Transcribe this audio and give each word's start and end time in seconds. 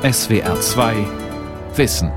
SWR 0.00 0.60
2 0.60 0.94
Wissen 1.74 2.12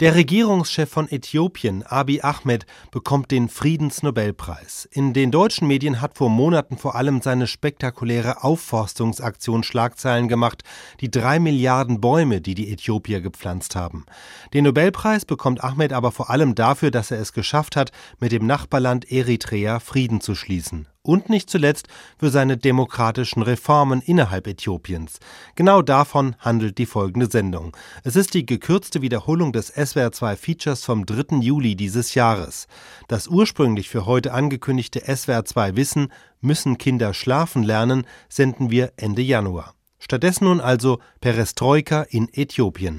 Der 0.00 0.14
Regierungschef 0.14 0.88
von 0.88 1.10
Äthiopien, 1.10 1.82
Abiy 1.82 2.22
Ahmed, 2.22 2.64
bekommt 2.90 3.30
den 3.30 3.50
Friedensnobelpreis. 3.50 4.88
In 4.90 5.12
den 5.12 5.30
deutschen 5.30 5.68
Medien 5.68 6.00
hat 6.00 6.16
vor 6.16 6.30
Monaten 6.30 6.78
vor 6.78 6.94
allem 6.94 7.20
seine 7.20 7.46
spektakuläre 7.46 8.42
Aufforstungsaktion 8.42 9.62
Schlagzeilen 9.62 10.26
gemacht, 10.26 10.62
die 11.02 11.10
drei 11.10 11.40
Milliarden 11.40 12.00
Bäume, 12.00 12.40
die 12.40 12.54
die 12.54 12.72
Äthiopier 12.72 13.20
gepflanzt 13.20 13.76
haben. 13.76 14.06
Den 14.54 14.64
Nobelpreis 14.64 15.26
bekommt 15.26 15.62
Ahmed 15.62 15.92
aber 15.92 16.10
vor 16.10 16.30
allem 16.30 16.54
dafür, 16.54 16.90
dass 16.90 17.10
er 17.10 17.20
es 17.20 17.34
geschafft 17.34 17.76
hat, 17.76 17.92
mit 18.18 18.32
dem 18.32 18.46
Nachbarland 18.46 19.12
Eritrea 19.12 19.78
Frieden 19.78 20.22
zu 20.22 20.34
schließen 20.34 20.88
und 21.11 21.29
nicht 21.29 21.49
zuletzt 21.49 21.87
für 22.19 22.29
seine 22.29 22.57
demokratischen 22.57 23.41
Reformen 23.43 24.01
innerhalb 24.01 24.47
Äthiopiens. 24.47 25.19
Genau 25.55 25.79
davon 25.81 26.35
handelt 26.47 26.77
die 26.79 26.87
folgende 26.95 27.29
Sendung. 27.29 27.67
Es 28.03 28.15
ist 28.15 28.33
die 28.33 28.45
gekürzte 28.45 29.01
Wiederholung 29.05 29.51
des 29.57 29.73
SWR2 29.73 30.35
Features 30.35 30.83
vom 30.83 31.05
3. 31.05 31.37
Juli 31.49 31.75
dieses 31.75 32.15
Jahres. 32.15 32.67
Das 33.07 33.27
ursprünglich 33.27 33.89
für 33.89 34.05
heute 34.05 34.33
angekündigte 34.33 34.99
SWR2 35.17 35.75
Wissen 35.75 36.11
Müssen 36.41 36.77
Kinder 36.77 37.13
schlafen 37.13 37.63
lernen 37.63 38.05
senden 38.29 38.69
wir 38.71 38.93
Ende 38.97 39.21
Januar. 39.21 39.73
Stattdessen 39.99 40.45
nun 40.45 40.61
also 40.61 40.99
Perestroika 41.21 41.99
in 42.17 42.25
Äthiopien. 42.43 42.97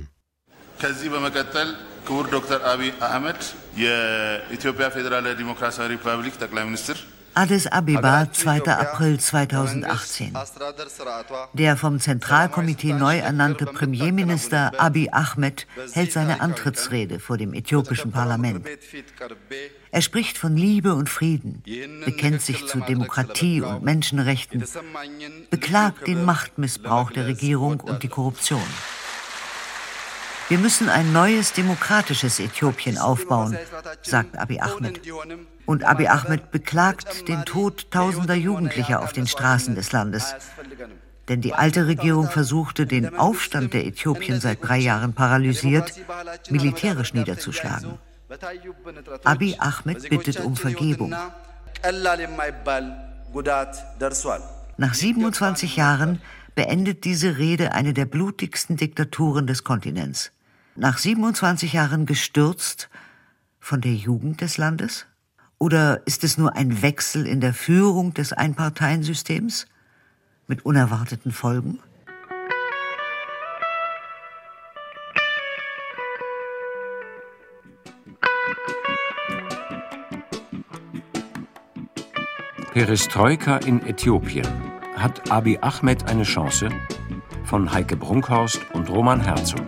ከዚህ 0.81 1.09
በመቀጠል 1.13 1.69
ክቡር 2.07 2.27
ዶክተር 2.35 2.59
አብይ 2.71 2.91
አህመድ 3.07 3.41
የኢትዮጵያ 3.83 4.87
ፌዴራላዊ 4.95 5.33
ዲሞክራሲያዊ 5.39 5.87
ሪፐብሊክ 5.93 6.35
ጠቅላይ 6.45 6.65
ሚኒስትር 6.69 6.99
Addis 7.34 7.68
Abeba, 7.68 8.32
2. 8.32 8.64
April 8.68 9.20
2018. 9.20 10.34
Der 11.54 11.78
vom 11.78 12.00
Zentralkomitee 12.00 12.94
neu 12.94 13.18
ernannte 13.18 13.66
Premierminister 13.66 14.74
Abiy 14.78 15.10
Ahmed 15.12 15.66
hält 15.94 16.12
seine 16.12 16.42
Antrittsrede 16.42 17.20
vor 17.20 17.38
dem 17.38 17.54
äthiopischen 17.54 18.12
Parlament. 18.12 18.66
Er 19.92 20.02
spricht 20.02 20.38
von 20.38 20.58
Liebe 20.58 20.94
und 20.94 21.10
Frieden, 21.10 21.64
bekennt 22.06 22.42
sich 22.42 22.68
zu 22.68 22.80
Demokratie 22.80 23.62
und 23.62 23.84
Menschenrechten, 23.84 24.66
beklagt 25.50 26.08
den 26.08 26.26
Machtmissbrauch 26.26 27.12
der 27.12 27.28
Regierung 27.28 27.80
und 27.80 28.04
die 28.04 28.10
Korruption. 28.10 28.62
Wir 30.50 30.58
müssen 30.58 30.90
ein 30.90 31.14
neues 31.14 31.54
demokratisches 31.54 32.42
Äthiopien 32.42 32.98
aufbauen, 32.98 33.58
sagt 34.02 34.38
Abiy 34.38 34.60
Ahmed. 34.60 35.00
Und 35.72 35.86
Abiy 35.86 36.08
Ahmed 36.08 36.52
beklagt 36.52 37.30
den 37.30 37.46
Tod 37.46 37.92
tausender 37.92 38.36
Jugendlicher 38.36 39.02
auf 39.02 39.14
den 39.14 39.26
Straßen 39.26 39.74
des 39.74 39.94
Landes. 39.94 40.36
Denn 41.30 41.40
die 41.40 41.54
alte 41.54 41.88
Regierung 41.88 42.30
versuchte, 42.30 42.86
den 42.86 43.16
Aufstand 43.18 43.74
der 43.74 43.86
Äthiopien 43.86 44.42
seit 44.42 44.62
drei 44.62 44.80
Jahren 44.80 45.14
paralysiert, 45.14 45.94
militärisch 46.50 47.14
niederzuschlagen. 47.14 47.94
Abiy 49.24 49.56
Ahmed 49.60 50.10
bittet 50.10 50.42
um 50.42 50.58
Vergebung. 50.58 51.16
Nach 54.76 54.94
27 54.94 55.78
Jahren 55.78 56.22
beendet 56.54 57.06
diese 57.06 57.38
Rede 57.38 57.72
eine 57.72 57.94
der 57.94 58.06
blutigsten 58.06 58.76
Diktaturen 58.76 59.48
des 59.48 59.64
Kontinents 59.64 60.34
nach 60.76 60.98
27 60.98 61.72
Jahren 61.72 62.06
gestürzt 62.06 62.90
von 63.62 63.80
der 63.80 63.94
Jugend 63.94 64.42
des 64.42 64.58
Landes? 64.58 65.06
Oder 65.62 66.02
ist 66.08 66.24
es 66.24 66.40
nur 66.40 66.56
ein 66.56 66.82
Wechsel 66.82 67.28
in 67.28 67.40
der 67.40 67.54
Führung 67.54 68.16
des 68.16 68.34
Einparteiensystems 68.34 69.68
mit 70.48 70.66
unerwarteten 70.66 71.32
Folgen? 71.32 71.78
Perestroika 82.74 83.58
in 83.58 83.86
Äthiopien. 83.86 84.48
Hat 84.96 85.30
Abiy 85.30 85.60
Ahmed 85.62 86.10
eine 86.10 86.24
Chance? 86.24 86.70
Von 87.44 87.72
Heike 87.72 87.98
Brunkhorst 87.98 88.62
und 88.74 88.90
Roman 88.90 89.22
Herzog. 89.22 89.68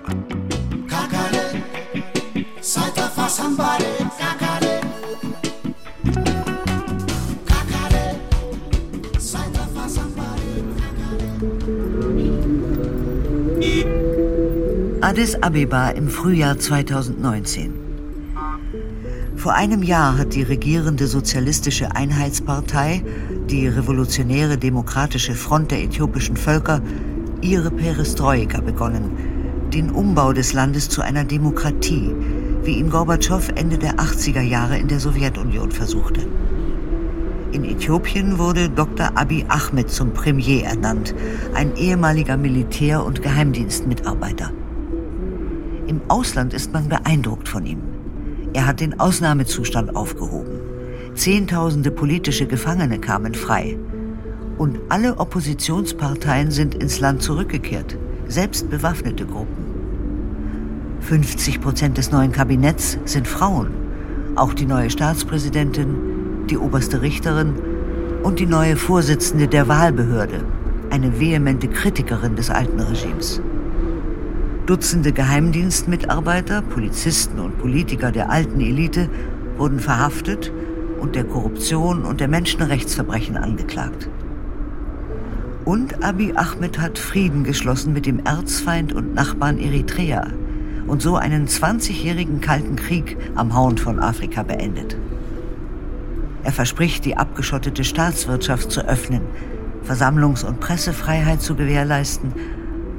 Addis 15.14 15.36
Abeba 15.44 15.90
im 15.90 16.08
Frühjahr 16.08 16.58
2019. 16.58 17.72
Vor 19.36 19.54
einem 19.54 19.84
Jahr 19.84 20.18
hat 20.18 20.34
die 20.34 20.42
regierende 20.42 21.06
Sozialistische 21.06 21.96
Einheitspartei, 21.96 23.04
die 23.48 23.68
Revolutionäre 23.68 24.58
Demokratische 24.58 25.36
Front 25.36 25.70
der 25.70 25.84
äthiopischen 25.84 26.36
Völker, 26.36 26.82
ihre 27.42 27.70
Perestroika 27.70 28.60
begonnen, 28.62 29.70
den 29.72 29.92
Umbau 29.92 30.34
des 30.34 30.54
Landes 30.54 30.90
zu 30.90 31.04
einer 31.04 31.26
Demokratie, 31.26 32.16
wie 32.64 32.80
ihn 32.80 32.90
Gorbatschow 32.90 33.50
Ende 33.54 33.78
der 33.78 33.98
80er 33.98 34.42
Jahre 34.42 34.80
in 34.80 34.88
der 34.88 35.00
Sowjetunion 35.00 35.70
versuchte. 35.70 36.22
In 37.52 37.66
Äthiopien 37.66 38.40
wurde 38.40 38.68
Dr. 38.68 39.12
Abiy 39.14 39.46
Ahmed 39.48 39.92
zum 39.92 40.12
Premier 40.12 40.64
ernannt, 40.64 41.14
ein 41.54 41.76
ehemaliger 41.76 42.36
Militär- 42.36 43.06
und 43.06 43.22
Geheimdienstmitarbeiter. 43.22 44.52
Im 45.94 46.02
Ausland 46.08 46.56
ist 46.56 46.74
man 46.74 46.90
beeindruckt 46.90 47.48
von 47.48 47.68
ihm. 47.68 47.78
Er 48.54 48.66
hat 48.66 48.80
den 48.80 49.00
Ausnahmezustand 49.00 49.96
aufgehoben. 49.96 50.60
Zehntausende 51.14 51.92
politische 51.92 52.48
Gefangene 52.48 52.98
kamen 52.98 53.36
frei. 53.36 53.78
Und 54.58 54.80
alle 54.90 55.20
Oppositionsparteien 55.20 56.50
sind 56.50 56.74
ins 56.74 57.00
Land 57.00 57.22
zurückgekehrt, 57.22 57.96
selbst 58.28 58.72
bewaffnete 58.72 59.28
Gruppen. 59.28 59.66
50 61.02 61.62
Prozent 61.62 62.00
des 62.00 62.12
neuen 62.12 62.32
Kabinetts 62.32 62.98
sind 63.06 63.28
Frauen. 63.28 63.68
Auch 64.34 64.56
die 64.56 64.66
neue 64.66 64.90
Staatspräsidentin, 64.90 66.48
die 66.50 66.58
oberste 66.58 67.04
Richterin 67.04 67.54
und 68.24 68.40
die 68.40 68.48
neue 68.48 68.78
Vorsitzende 68.78 69.48
der 69.48 69.68
Wahlbehörde, 69.68 70.44
eine 70.90 71.20
vehemente 71.20 71.68
Kritikerin 71.68 72.36
des 72.36 72.50
alten 72.50 72.80
Regimes. 72.80 73.44
Dutzende 74.66 75.12
Geheimdienstmitarbeiter, 75.12 76.62
Polizisten 76.62 77.40
und 77.40 77.58
Politiker 77.58 78.14
der 78.14 78.30
alten 78.30 78.62
Elite 78.62 79.10
wurden 79.58 79.82
verhaftet 79.82 80.54
und 81.02 81.16
der 81.16 81.26
Korruption 81.26 82.04
und 82.04 82.22
der 82.22 82.30
Menschenrechtsverbrechen 82.30 83.36
angeklagt. 83.36 84.08
Und 85.66 86.02
Abiy 86.02 86.32
Ahmed 86.38 86.80
hat 86.80 86.98
Frieden 86.98 87.44
geschlossen 87.44 87.92
mit 87.92 88.06
dem 88.06 88.20
Erzfeind 88.20 88.94
und 88.94 89.14
Nachbarn 89.14 89.60
Eritrea 89.60 90.28
und 90.88 91.02
so 91.02 91.18
einen 91.18 91.48
20-jährigen 91.48 92.40
Kalten 92.40 92.78
Krieg 92.78 93.18
am 93.36 93.54
Horn 93.54 93.78
von 93.78 94.00
Afrika 94.00 94.44
beendet. 94.44 94.96
Er 96.46 96.54
verspricht, 96.54 97.04
die 97.04 97.18
abgeschottete 97.18 97.84
Staatswirtschaft 97.84 98.72
zu 98.72 98.88
öffnen, 98.88 99.24
Versammlungs- 99.86 100.46
und 100.46 100.62
Pressefreiheit 100.62 101.42
zu 101.42 101.56
gewährleisten 101.56 102.32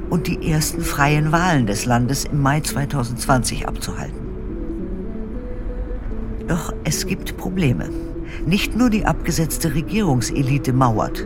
und 0.09 0.27
die 0.27 0.51
ersten 0.51 0.81
freien 0.81 1.31
Wahlen 1.31 1.67
des 1.67 1.85
Landes 1.85 2.25
im 2.25 2.41
Mai 2.41 2.61
2020 2.61 3.67
abzuhalten. 3.67 4.25
Doch 6.47 6.73
es 6.83 7.07
gibt 7.07 7.37
Probleme. 7.37 7.89
Nicht 8.45 8.75
nur 8.75 8.89
die 8.89 9.05
abgesetzte 9.05 9.73
Regierungselite 9.73 10.73
mauert. 10.73 11.25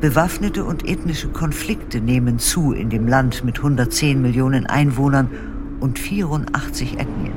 Bewaffnete 0.00 0.64
und 0.64 0.88
ethnische 0.88 1.28
Konflikte 1.28 2.00
nehmen 2.00 2.38
zu 2.38 2.72
in 2.72 2.90
dem 2.90 3.06
Land 3.06 3.44
mit 3.44 3.58
110 3.58 4.20
Millionen 4.20 4.66
Einwohnern 4.66 5.30
und 5.80 5.98
84 5.98 6.94
Ethnien. 6.98 7.32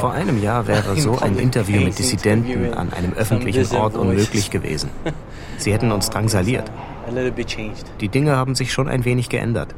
Vor 0.00 0.12
einem 0.12 0.42
Jahr 0.42 0.66
wäre 0.66 0.96
so 1.00 1.18
ein 1.18 1.38
Interview 1.38 1.80
mit 1.80 1.98
Dissidenten 1.98 2.74
an 2.74 2.92
einem 2.92 3.12
öffentlichen 3.12 3.76
Ort 3.76 3.94
unmöglich 3.94 4.50
gewesen. 4.56 4.90
Sie 5.56 5.72
hätten 5.72 5.92
uns 5.92 6.10
drangsaliert. 6.10 6.70
Die 8.00 8.08
Dinge 8.08 8.36
haben 8.36 8.54
sich 8.54 8.72
schon 8.72 8.88
ein 8.88 9.04
wenig 9.04 9.28
geändert. 9.28 9.74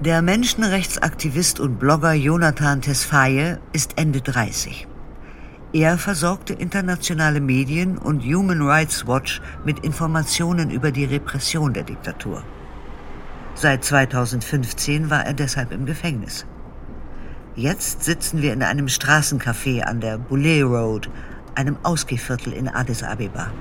Der 0.00 0.20
Menschenrechtsaktivist 0.20 1.60
und 1.60 1.78
Blogger 1.78 2.12
Jonathan 2.12 2.82
Tesfaye 2.82 3.58
ist 3.72 3.92
Ende 3.96 4.20
30. 4.20 4.86
Er 5.72 5.96
versorgte 5.98 6.52
internationale 6.52 7.40
Medien 7.40 7.96
und 7.96 8.22
Human 8.24 8.60
Rights 8.60 9.06
Watch 9.06 9.40
mit 9.64 9.80
Informationen 9.80 10.70
über 10.70 10.92
die 10.92 11.04
Repression 11.04 11.72
der 11.72 11.84
Diktatur. 11.84 12.42
Seit 13.54 13.84
2015 13.84 15.10
war 15.10 15.24
er 15.24 15.32
deshalb 15.32 15.72
im 15.72 15.86
Gefängnis. 15.86 16.44
Jetzt 17.56 18.02
sitzen 18.02 18.42
wir 18.42 18.52
in 18.52 18.64
einem 18.64 18.88
Straßencafé 18.88 19.82
an 19.82 20.00
der 20.00 20.18
Boulet 20.18 20.64
Road, 20.64 21.08
einem 21.54 21.76
Ausgehviertel 21.84 22.52
in 22.52 22.68
Addis 22.68 23.04
Abeba. 23.04 23.52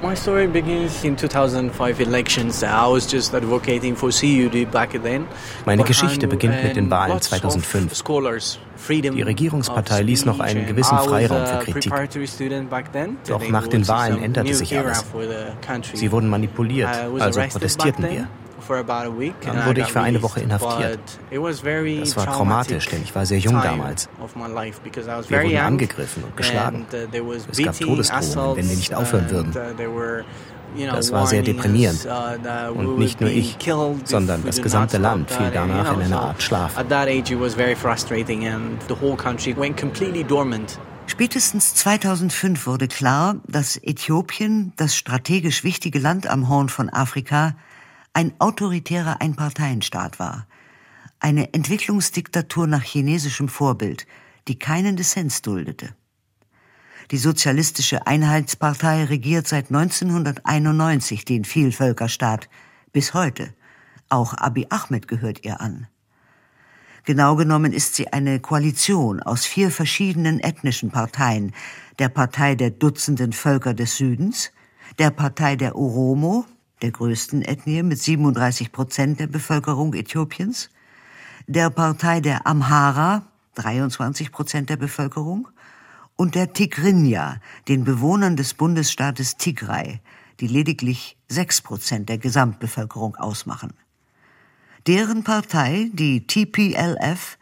My 0.00 0.14
story 0.16 0.46
begins 0.46 1.04
in 1.04 1.18
2005 1.18 2.00
elections. 2.00 2.62
I 2.62 2.86
was 2.86 3.12
just 3.12 3.34
advocating 3.34 3.94
for 3.94 4.10
CUD 4.10 4.70
back 4.70 4.92
then. 5.02 5.26
Meine 5.66 5.82
Geschichte 5.82 6.26
beginnt 6.28 6.62
mit 6.62 6.76
den 6.76 6.88
Wahlen 6.88 7.20
2005. 7.20 8.04
Die 8.88 9.22
Regierungspartei 9.22 10.02
ließ 10.02 10.24
noch 10.24 10.40
einen 10.40 10.66
gewissen 10.66 10.96
Freiraum 10.96 11.44
für 11.44 11.72
Kritik. 11.72 11.92
Doch 13.26 13.48
nach 13.50 13.66
den 13.66 13.86
Wahlen 13.86 14.22
änderte 14.22 14.54
sich 14.54 14.78
alles. 14.78 15.04
Sie 15.92 16.10
wurden 16.10 16.28
manipuliert, 16.30 16.88
also 17.18 17.40
protestierten 17.40 18.08
wir. 18.08 18.28
Dann 18.68 19.66
wurde 19.66 19.80
ich 19.80 19.86
für 19.88 20.00
eine 20.00 20.22
Woche 20.22 20.40
inhaftiert. 20.40 21.00
Das 21.30 22.16
war 22.16 22.26
traumatisch, 22.26 22.86
denn 22.86 23.02
ich 23.02 23.14
war 23.14 23.26
sehr 23.26 23.38
jung 23.38 23.60
damals. 23.62 24.08
Wir 25.28 25.42
wurden 25.42 25.56
angegriffen 25.56 26.24
und 26.24 26.36
geschlagen. 26.36 26.86
Uh, 26.92 27.32
es 27.32 27.58
gab 27.62 27.78
Todesdrohungen, 27.78 28.56
wenn 28.56 28.68
wir 28.68 28.76
nicht 28.76 28.94
aufhören 28.94 29.26
uh, 29.26 29.30
würden. 29.30 30.24
Das 30.92 31.12
war 31.12 31.26
sehr 31.26 31.42
deprimierend. 31.42 32.06
Uh, 32.06 32.78
und 32.78 32.98
nicht 32.98 33.20
nur 33.20 33.30
ich, 33.30 33.56
sondern 34.04 34.44
das 34.44 34.60
gesamte 34.60 34.98
Land 34.98 35.30
fiel 35.30 35.50
danach 35.52 35.94
in 35.94 36.02
eine 36.02 36.18
Art 36.18 36.42
Schlaf. 36.42 36.76
Spätestens 41.08 41.74
2005 41.74 42.66
wurde 42.66 42.86
klar, 42.86 43.36
dass 43.46 43.78
Äthiopien, 43.78 44.72
das 44.76 44.94
strategisch 44.94 45.64
wichtige 45.64 45.98
Land 45.98 46.26
am 46.26 46.50
Horn 46.50 46.68
von 46.68 46.90
Afrika, 46.90 47.54
ein 48.12 48.32
autoritärer 48.38 49.20
Einparteienstaat 49.20 50.18
war. 50.18 50.46
Eine 51.20 51.52
Entwicklungsdiktatur 51.52 52.66
nach 52.66 52.82
chinesischem 52.82 53.48
Vorbild, 53.48 54.06
die 54.46 54.58
keinen 54.58 54.96
Dissens 54.96 55.42
duldete. 55.42 55.94
Die 57.10 57.18
Sozialistische 57.18 58.06
Einheitspartei 58.06 59.04
regiert 59.04 59.48
seit 59.48 59.68
1991 59.68 61.24
den 61.24 61.44
Vielvölkerstaat 61.44 62.48
bis 62.92 63.14
heute. 63.14 63.54
Auch 64.08 64.34
Abiy 64.34 64.66
Ahmed 64.70 65.08
gehört 65.08 65.44
ihr 65.44 65.60
an. 65.60 65.86
Genau 67.04 67.36
genommen 67.36 67.72
ist 67.72 67.94
sie 67.94 68.12
eine 68.12 68.40
Koalition 68.40 69.22
aus 69.22 69.46
vier 69.46 69.70
verschiedenen 69.70 70.40
ethnischen 70.40 70.90
Parteien, 70.90 71.54
der 71.98 72.10
Partei 72.10 72.54
der 72.54 72.70
Dutzenden 72.70 73.32
Völker 73.32 73.72
des 73.72 73.96
Südens, 73.96 74.52
der 74.98 75.10
Partei 75.10 75.56
der 75.56 75.76
Oromo, 75.76 76.44
der 76.82 76.90
größten 76.90 77.42
Ethnie 77.42 77.82
mit 77.82 77.98
37 77.98 78.72
Prozent 78.72 79.20
der 79.20 79.26
Bevölkerung 79.26 79.94
Äthiopiens, 79.94 80.70
der 81.46 81.70
Partei 81.70 82.20
der 82.20 82.46
Amhara, 82.46 83.22
23 83.54 84.30
Prozent 84.32 84.70
der 84.70 84.76
Bevölkerung, 84.76 85.48
und 86.16 86.34
der 86.34 86.52
Tigrinya, 86.52 87.40
den 87.68 87.84
Bewohnern 87.84 88.36
des 88.36 88.54
Bundesstaates 88.54 89.36
Tigray, 89.36 90.00
die 90.40 90.48
lediglich 90.48 91.16
6 91.28 91.62
Prozent 91.62 92.08
der 92.08 92.18
Gesamtbevölkerung 92.18 93.16
ausmachen. 93.16 93.72
Deren 94.86 95.22
Partei, 95.22 95.90
die 95.92 96.26
TPLF, 96.26 97.38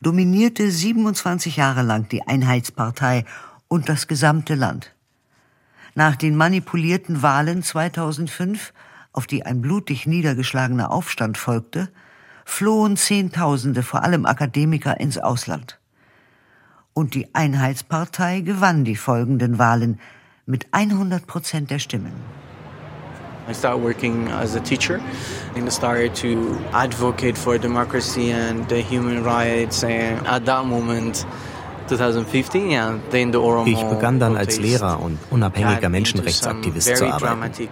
dominierte 0.00 0.70
27 0.70 1.56
Jahre 1.56 1.82
lang 1.82 2.08
die 2.08 2.22
Einheitspartei 2.26 3.24
und 3.68 3.88
das 3.88 4.08
gesamte 4.08 4.54
Land. 4.54 4.94
Nach 5.94 6.16
den 6.16 6.36
manipulierten 6.36 7.22
Wahlen 7.22 7.62
2005, 7.62 8.72
auf 9.12 9.26
die 9.26 9.44
ein 9.44 9.60
blutig 9.60 10.06
niedergeschlagener 10.06 10.90
Aufstand 10.90 11.36
folgte, 11.36 11.90
flohen 12.46 12.96
Zehntausende, 12.96 13.82
vor 13.82 14.02
allem 14.02 14.24
Akademiker, 14.24 14.98
ins 14.98 15.18
Ausland. 15.18 15.78
Und 16.94 17.14
die 17.14 17.34
Einheitspartei 17.34 18.40
gewann 18.40 18.84
die 18.84 18.96
folgenden 18.96 19.58
Wahlen 19.58 20.00
mit 20.46 20.66
100 20.72 21.26
Prozent 21.26 21.70
der 21.70 21.78
Stimmen. 21.78 22.12
I 23.48 23.52
started 23.52 23.82
working 23.82 24.28
as 24.28 24.54
a 24.54 24.60
teacher 24.60 25.00
and 25.56 25.70
started 25.70 26.14
to 26.14 26.56
advocate 26.72 27.36
for 27.36 27.58
democracy 27.58 28.30
and 28.30 28.68
the 28.68 28.80
human 28.80 29.24
rights 29.24 29.82
and 29.82 30.24
at 30.28 30.46
that 30.46 30.64
moment 30.64 31.26
ich 33.66 33.82
begann 33.84 34.18
dann 34.18 34.36
als 34.36 34.58
Lehrer 34.58 35.00
und 35.00 35.18
unabhängiger 35.30 35.88
Menschenrechtsaktivist 35.88 36.96
zu 36.96 37.06
arbeiten. 37.06 37.68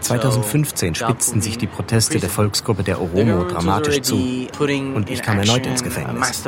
2015 0.00 0.94
spitzten 0.94 1.40
sich 1.40 1.58
die 1.58 1.66
Proteste 1.66 2.18
der 2.18 2.28
Volksgruppe 2.28 2.82
der 2.82 3.00
Oromo 3.00 3.44
dramatisch 3.44 4.02
zu 4.02 4.16
und 4.16 5.10
ich 5.10 5.22
kam 5.22 5.38
erneut 5.38 5.66
ins 5.66 5.82
Gefängnis. 5.82 6.42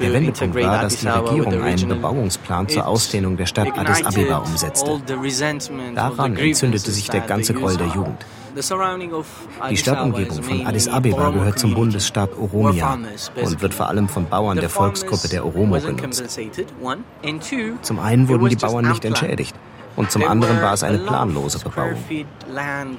Der 0.00 0.12
Wendepunkt 0.12 0.56
war, 0.56 0.82
dass 0.82 0.96
die 0.98 1.08
Regierung 1.08 1.62
einen 1.62 1.88
Bebauungsplan 1.88 2.68
zur 2.68 2.86
Ausdehnung 2.86 3.36
der 3.36 3.46
Stadt 3.46 3.76
Addis 3.78 4.04
Abeba 4.04 4.38
umsetzte. 4.38 5.00
Daran 5.94 6.36
entzündete 6.36 6.90
sich 6.90 7.08
der 7.08 7.22
ganze 7.22 7.54
Groll 7.54 7.76
der 7.76 7.88
Jugend. 7.88 8.24
Die 8.56 9.76
Stadtumgebung 9.76 10.42
von 10.42 10.66
Addis 10.66 10.88
Abeba 10.88 11.30
gehört 11.30 11.58
zum 11.58 11.74
Bundesstaat 11.74 12.30
Oromia 12.38 12.98
und 13.42 13.60
wird 13.60 13.74
vor 13.74 13.88
allem 13.88 14.08
von 14.08 14.26
Bauern 14.28 14.58
der 14.58 14.70
Volksgruppe 14.70 15.28
der 15.28 15.44
Oromo 15.44 15.78
genutzt. 15.78 16.40
Zum 17.82 17.98
einen 17.98 18.28
wurden 18.28 18.48
die 18.48 18.56
Bauern 18.56 18.88
nicht 18.88 19.04
entschädigt 19.04 19.54
und 19.96 20.10
zum 20.10 20.26
anderen 20.26 20.62
war 20.62 20.72
es 20.72 20.82
eine 20.82 20.98
planlose 20.98 21.58
Bebauung. 21.58 21.96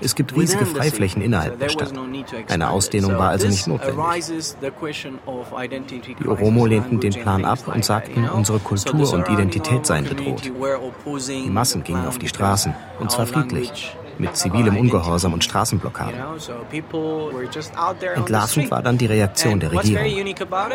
Es 0.02 0.14
gibt 0.14 0.36
riesige 0.36 0.66
Freiflächen 0.68 1.24
innerhalb 1.24 1.60
der 1.60 1.70
Stadt. 1.70 1.94
Eine 2.50 2.70
Ausdehnung 2.70 3.18
war 3.18 3.30
also 3.30 3.48
nicht 3.48 3.68
notwendig. 3.68 3.96
Die 6.20 6.28
Oromo 6.28 6.66
lehnten 6.68 7.00
den 7.00 7.14
Plan 7.14 7.46
ab 7.46 7.68
und 7.68 7.84
sagten, 7.84 8.30
unsere 8.30 8.60
Kultur 8.60 9.12
und 9.12 9.28
Identität 9.28 9.88
seien 9.88 10.06
bedroht. 10.06 10.52
Die 11.30 11.50
Massen 11.50 11.84
gingen 11.84 12.06
auf 12.06 12.20
die 12.20 12.28
Straßen, 12.28 12.76
und 13.00 13.12
zwar 13.12 13.26
friedlich 13.26 13.96
mit 14.20 14.36
zivilem 14.36 14.78
Ungehorsam 14.78 15.34
und 15.34 15.44
Straßenblockaden. 15.44 16.16
Entlarvend 18.16 18.72
war 18.72 18.82
dann 18.82 18.98
die 18.98 19.06
Reaktion 19.06 19.60
der 19.60 19.72
Regierung. 19.72 20.06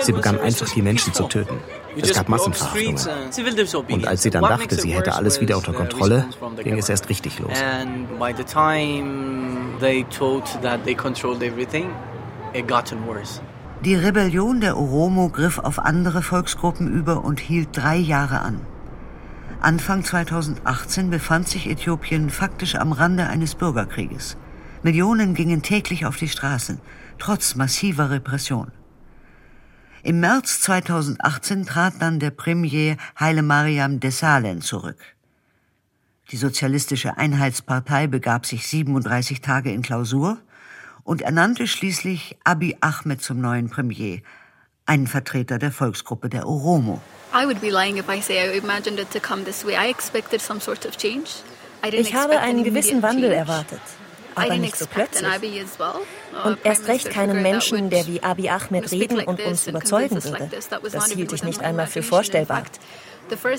Sie 0.00 0.12
begann 0.12 0.40
einfach 0.40 0.68
die 0.70 0.82
Menschen 0.82 1.12
zu 1.12 1.24
töten. 1.24 1.58
Es 1.96 2.14
gab 2.14 2.28
Massenverhaftungen. 2.28 2.98
Und 3.90 4.06
als 4.06 4.22
sie 4.22 4.30
dann 4.30 4.42
dachte, 4.42 4.74
sie 4.76 4.92
hätte 4.94 5.14
alles 5.14 5.40
wieder 5.40 5.56
unter 5.56 5.72
Kontrolle, 5.72 6.26
ging 6.62 6.78
es 6.78 6.88
erst 6.88 7.08
richtig 7.08 7.38
los. 7.38 7.52
Die 13.84 13.94
Rebellion 13.96 14.60
der 14.60 14.76
Oromo 14.76 15.28
griff 15.28 15.58
auf 15.58 15.78
andere 15.80 16.22
Volksgruppen 16.22 16.92
über 16.92 17.24
und 17.24 17.40
hielt 17.40 17.70
drei 17.72 17.96
Jahre 17.96 18.40
an. 18.40 18.60
Anfang 19.62 20.02
2018 20.02 21.08
befand 21.08 21.48
sich 21.48 21.70
Äthiopien 21.70 22.30
faktisch 22.30 22.74
am 22.74 22.90
Rande 22.90 23.28
eines 23.28 23.54
Bürgerkrieges. 23.54 24.36
Millionen 24.82 25.34
gingen 25.34 25.62
täglich 25.62 26.04
auf 26.04 26.16
die 26.16 26.28
Straßen, 26.28 26.80
trotz 27.20 27.54
massiver 27.54 28.10
Repression. 28.10 28.72
Im 30.02 30.18
März 30.18 30.62
2018 30.62 31.64
trat 31.64 31.94
dann 32.00 32.18
der 32.18 32.30
Premier 32.30 32.96
Haile 33.20 33.42
Mariam 33.42 34.00
Dessalen 34.00 34.62
zurück. 34.62 34.98
Die 36.32 36.36
Sozialistische 36.38 37.16
Einheitspartei 37.16 38.08
begab 38.08 38.46
sich 38.46 38.66
37 38.66 39.42
Tage 39.42 39.70
in 39.70 39.82
Klausur 39.82 40.38
und 41.04 41.22
ernannte 41.22 41.68
schließlich 41.68 42.36
Abiy 42.42 42.78
Ahmed 42.80 43.22
zum 43.22 43.40
neuen 43.40 43.70
Premier, 43.70 44.22
einen 44.86 45.06
Vertreter 45.06 45.58
der 45.58 45.72
Volksgruppe 45.72 46.28
der 46.28 46.46
Oromo. 46.46 47.00
Ich 51.92 52.14
habe 52.14 52.38
einen 52.38 52.64
gewissen 52.64 53.02
Wandel 53.02 53.32
erwartet, 53.32 53.80
aber 54.34 54.56
nicht 54.56 54.76
so 54.76 54.86
plötzlich. 54.86 55.26
Uh, 56.32 56.48
und 56.48 56.58
erst 56.64 56.88
recht 56.88 57.10
keinen 57.10 57.42
Menschen, 57.42 57.90
der 57.90 58.06
wie 58.06 58.22
Abiy 58.22 58.48
Ahmed 58.48 58.90
reden 58.90 59.20
und 59.20 59.40
uns 59.40 59.66
überzeugen 59.66 60.22
würde. 60.22 60.48
Das 60.90 61.10
hielt 61.10 61.32
ich 61.32 61.42
nicht 61.42 61.62
einmal 61.62 61.86
für 61.86 62.02
vorstellbar. 62.02 62.62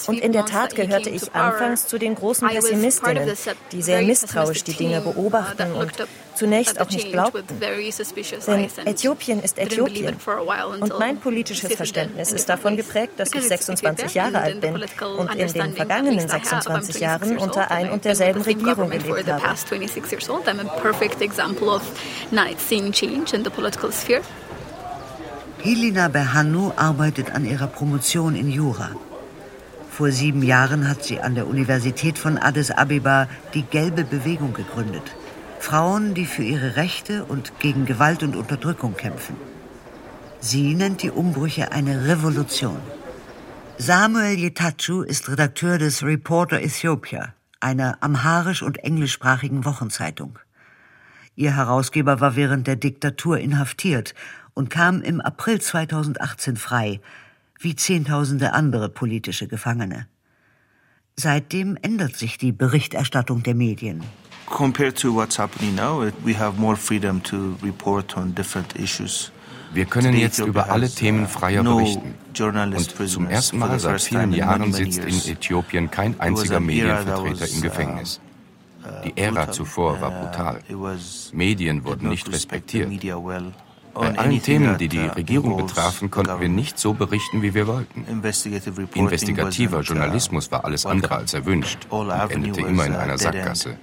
Und 0.08 0.20
in 0.20 0.32
der 0.32 0.46
Tat 0.46 0.76
gehörte 0.76 1.10
ich 1.10 1.34
anfangs 1.34 1.88
zu 1.88 1.98
den 1.98 2.16
großen 2.16 2.48
Pessimistinnen, 2.48 3.32
die 3.72 3.82
sehr 3.82 4.02
misstrauisch 4.02 4.64
die 4.64 4.74
Dinge 4.74 5.02
beobachten 5.02 5.74
und 5.74 5.92
zunächst 6.36 6.80
auch 6.80 6.90
nicht 6.90 7.12
glaubten. 7.12 7.60
Denn 7.60 8.70
Äthiopien 8.86 9.42
ist 9.42 9.58
Äthiopien. 9.58 10.16
Und 10.80 11.00
mein 11.00 11.18
politisches 11.18 11.76
Verständnis 11.76 12.32
ist 12.32 12.50
davon 12.50 12.76
geprägt, 12.78 13.14
dass 13.18 13.34
ich 13.34 13.48
26 13.48 14.14
Jahre 14.14 14.40
alt 14.40 14.62
bin 14.62 14.76
und 14.76 15.36
in 15.36 15.54
den 15.54 15.74
vergangenen 15.74 16.28
26 16.28 17.00
Jahren 17.00 17.38
unter 17.38 17.72
ein 17.72 17.92
und 17.92 18.06
derselben 18.06 18.42
Regierung 18.42 18.90
gelebt 18.90 19.28
habe. 19.28 19.56
Helena 25.62 26.10
Berhanu 26.10 26.72
arbeitet 26.76 27.32
an 27.34 27.46
ihrer 27.46 27.68
Promotion 27.68 28.36
in 28.36 28.52
Jura. 28.52 28.92
Vor 29.96 30.10
sieben 30.10 30.42
Jahren 30.42 30.90
hat 30.90 31.04
sie 31.04 31.20
an 31.20 31.36
der 31.36 31.46
Universität 31.46 32.18
von 32.18 32.40
Addis 32.40 32.72
Abeba 32.72 33.28
die 33.54 33.62
Gelbe 33.62 34.04
Bewegung 34.04 34.52
gegründet. 34.52 35.04
Frauen, 35.60 36.16
die 36.16 36.26
für 36.26 36.42
ihre 36.42 36.78
Rechte 36.78 37.26
und 37.26 37.60
gegen 37.60 37.86
Gewalt 37.86 38.24
und 38.24 38.36
Unterdrückung 38.36 38.98
kämpfen. 38.98 39.36
Sie 40.40 40.74
nennt 40.74 41.04
die 41.04 41.12
Umbrüche 41.12 41.72
eine 41.72 42.08
Revolution. 42.08 42.80
Samuel 43.78 44.40
Yetachu 44.40 45.04
ist 45.04 45.30
Redakteur 45.30 45.78
des 45.78 46.02
Reporter 46.02 46.60
Ethiopia, 46.60 47.36
einer 47.60 48.00
amharisch- 48.02 48.64
und 48.64 48.80
englischsprachigen 48.84 49.64
Wochenzeitung. 49.64 50.40
Ihr 51.36 51.56
Herausgeber 51.56 52.20
war 52.20 52.36
während 52.36 52.66
der 52.66 52.78
Diktatur 52.78 53.38
inhaftiert 53.38 54.16
und 54.56 54.72
kam 54.72 55.04
im 55.04 55.22
April 55.22 55.62
2018 55.62 56.58
frei, 56.58 57.00
wie 57.64 57.76
Zehntausende 57.76 58.54
andere 58.54 58.90
politische 58.90 59.48
Gefangene. 59.48 60.08
Seitdem 61.16 61.78
ändert 61.82 62.16
sich 62.16 62.38
die 62.38 62.52
Berichterstattung 62.52 63.44
der 63.44 63.56
Medien. 63.56 64.04
Compared 64.48 65.00
to 65.00 65.14
what's 65.14 65.38
happening 65.40 65.76
now, 65.76 66.12
we 66.24 66.38
have 66.38 66.60
more 66.60 66.76
freedom 66.76 67.22
to 67.24 67.56
report 67.64 68.18
on 68.18 68.34
different 68.36 68.76
issues. 68.76 69.32
Wir 69.74 69.86
können 69.86 70.16
jetzt 70.16 70.40
über 70.40 70.70
alle 70.70 70.90
Themen 70.90 71.28
freier 71.28 71.64
berichten. 71.64 72.14
Und 72.40 73.10
zum 73.10 73.28
ersten 73.28 73.58
Mal 73.58 73.80
seit 73.80 74.02
vielen 74.02 74.34
Jahren 74.34 74.72
sitzt 74.72 75.00
in 75.00 75.34
Äthiopien 75.34 75.90
kein 75.90 76.20
einziger 76.20 76.60
Medienvertreter 76.60 77.48
im 77.50 77.62
Gefängnis. 77.62 78.20
Die 79.06 79.18
Ära 79.18 79.52
zuvor 79.52 80.00
war 80.02 80.12
brutal. 80.12 80.62
Medien 81.32 81.84
wurden 81.86 82.10
nicht 82.10 82.32
respektiert. 82.32 82.92
Bei 83.94 84.18
allen 84.18 84.42
Themen, 84.42 84.78
die 84.78 84.88
die 84.88 85.00
Regierung 85.00 85.58
betrafen, 85.58 86.10
konnten 86.10 86.40
wir 86.40 86.50
nicht 86.50 86.80
so 86.80 86.94
berichten, 86.94 87.42
wie 87.42 87.54
wir 87.54 87.68
wollten. 87.68 88.06
Investigativer 88.94 89.82
Journalismus 89.82 90.52
war 90.52 90.66
alles 90.66 90.86
andere 90.86 91.16
als 91.16 91.34
erwünscht 91.34 91.88
und 91.90 92.10
endete 92.10 92.62
immer 92.62 92.86
in 92.86 92.96
einer 92.96 93.18
Sackgasse. 93.18 93.78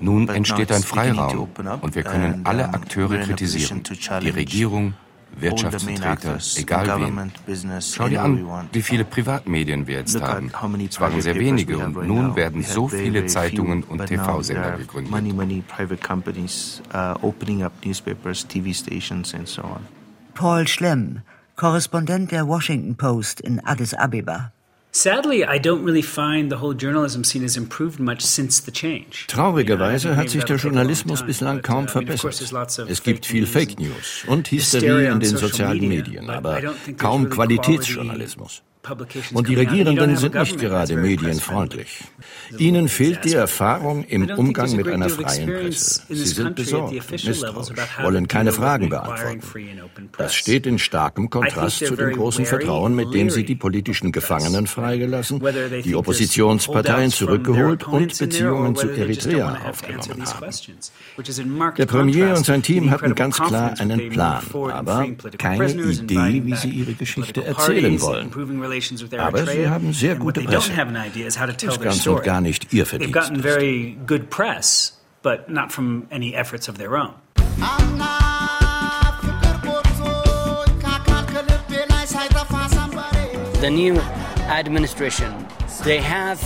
Nun 0.00 0.28
entsteht 0.28 0.72
ein 0.72 0.82
Freiraum 0.82 1.48
und 1.80 1.94
wir 1.94 2.02
können 2.02 2.40
alle 2.44 2.74
Akteure 2.74 3.18
kritisieren. 3.18 3.82
Die 4.22 4.30
Regierung, 4.30 4.94
Wirtschaftsvertreter, 5.40 6.38
egal 6.56 7.00
wen. 7.00 7.32
Schau 7.80 8.08
dir 8.08 8.22
an, 8.22 8.68
wie 8.72 8.82
viele 8.82 9.04
Privatmedien 9.04 9.86
wir 9.86 9.98
jetzt 9.98 10.20
haben. 10.20 10.50
Es 10.88 11.00
waren 11.00 11.20
sehr 11.20 11.34
wenige 11.36 11.78
und 11.78 12.06
nun 12.06 12.36
werden 12.36 12.62
so 12.62 12.88
viele 12.88 13.26
Zeitungen 13.26 13.82
und 13.84 14.06
TV-Sender 14.06 14.78
gegründet. 14.78 15.12
Uh, 16.94 17.14
Paul 20.34 20.68
Schlemm, 20.68 21.22
Korrespondent 21.56 22.32
der 22.32 22.48
Washington 22.48 22.96
Post 22.96 23.40
in 23.40 23.64
Addis 23.64 23.94
Abeba. 23.94 24.52
Traurigerweise 29.26 30.16
hat 30.16 30.30
sich 30.30 30.44
der 30.44 30.56
Journalismus 30.56 31.24
bislang 31.24 31.62
kaum 31.62 31.86
uh, 31.86 31.88
verbessert. 31.88 32.88
Es 32.88 33.02
gibt 33.02 33.26
viel 33.26 33.46
Fake 33.46 33.80
News 33.80 34.24
und 34.28 34.52
Hysterie 34.52 35.10
in 35.10 35.18
den 35.18 35.36
sozialen 35.36 35.88
Medien, 35.88 36.30
aber 36.30 36.62
kaum 36.96 37.28
Qualitätsjournalismus. 37.28 38.62
Und 39.32 39.48
die 39.48 39.54
Regierenden 39.54 40.16
sind 40.16 40.34
nicht 40.34 40.58
gerade 40.58 40.96
medienfreundlich. 40.96 42.04
Ihnen 42.58 42.88
fehlt 42.88 43.24
die 43.24 43.34
Erfahrung 43.34 44.04
im 44.04 44.28
Umgang 44.30 44.74
mit 44.76 44.88
einer 44.88 45.08
freien 45.08 45.46
Presse. 45.46 46.02
Sie 46.08 46.26
sind 46.26 46.54
besorgt 46.54 46.94
misstrauisch, 47.10 47.68
wollen 48.02 48.28
keine 48.28 48.52
Fragen 48.52 48.90
beantworten. 48.90 49.40
Das 50.18 50.34
steht 50.34 50.66
in 50.66 50.78
starkem 50.78 51.30
Kontrast 51.30 51.78
zu 51.86 51.96
dem 51.96 52.12
großen 52.12 52.44
Vertrauen, 52.44 52.94
mit 52.94 53.14
dem 53.14 53.30
sie 53.30 53.44
die 53.44 53.54
politischen 53.54 54.12
Gefangenen 54.12 54.66
freigelassen, 54.66 55.42
die 55.84 55.94
Oppositionsparteien 55.94 57.10
zurückgeholt 57.10 57.86
und 57.86 58.18
Beziehungen 58.18 58.76
zu 58.76 58.88
Eritrea 58.88 59.58
aufgenommen 59.68 60.24
haben. 60.26 61.74
Der 61.76 61.86
Premier 61.86 62.36
und 62.36 62.44
sein 62.44 62.62
Team 62.62 62.90
hatten 62.90 63.14
ganz 63.14 63.38
klar 63.38 63.74
einen 63.78 64.10
Plan, 64.10 64.42
aber 64.72 65.06
keine 65.38 65.70
Idee, 65.70 66.42
wie 66.44 66.54
sie 66.54 66.70
ihre 66.70 66.92
Geschichte 66.94 67.44
erzählen 67.44 68.00
wollen. 68.00 68.30
Aber 69.18 69.46
sie 69.46 69.68
haben 69.68 69.92
sehr 69.92 70.16
gute 70.16 70.40
Presse. 70.42 70.72
Das 70.72 71.36
ist 71.36 71.80
ganz 71.80 72.06
und 72.06 72.22
gar 72.22 72.40
nicht 72.40 72.72
ihr 72.72 72.86
Verdienst. 72.86 73.32
The 83.60 83.70
new 83.70 83.98
administration, 84.50 85.32
they 85.84 85.98
have 85.98 86.38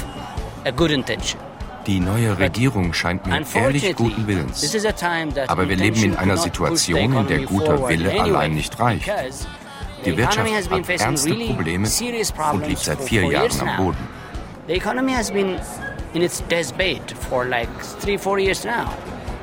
a 0.64 0.70
good 0.70 0.92
intention. 0.92 1.40
Die 1.86 2.00
neue 2.00 2.38
Regierung 2.38 2.92
scheint 2.92 3.26
mir 3.26 3.42
ehrlich 3.54 3.96
guten 3.96 4.26
Willens. 4.26 4.62
Aber 5.48 5.68
wir 5.68 5.76
leben 5.76 6.02
in 6.02 6.16
einer 6.16 6.36
Situation, 6.36 7.12
in 7.16 7.26
der 7.26 7.40
guter 7.40 7.88
Wille 7.88 8.20
allein 8.20 8.54
nicht 8.54 8.78
reicht. 8.78 9.10
Die 10.04 10.16
Wirtschaft 10.16 10.70
hat 10.70 10.88
ernste 10.88 11.34
Probleme 11.34 11.88
und 12.52 12.66
liegt 12.66 12.78
seit 12.80 13.00
vier 13.02 13.24
Jahren 13.24 13.60
am 13.60 13.76
Boden. 13.76 14.08
The 14.66 14.74
economy 14.74 15.12
has 15.12 15.30
been 15.30 15.58
in 16.14 16.22
its 16.22 16.42
deathbed 16.48 17.00
for 17.28 17.44
like 17.44 17.68
three, 18.00 18.18
four 18.18 18.38
years 18.38 18.64
now. 18.64 18.90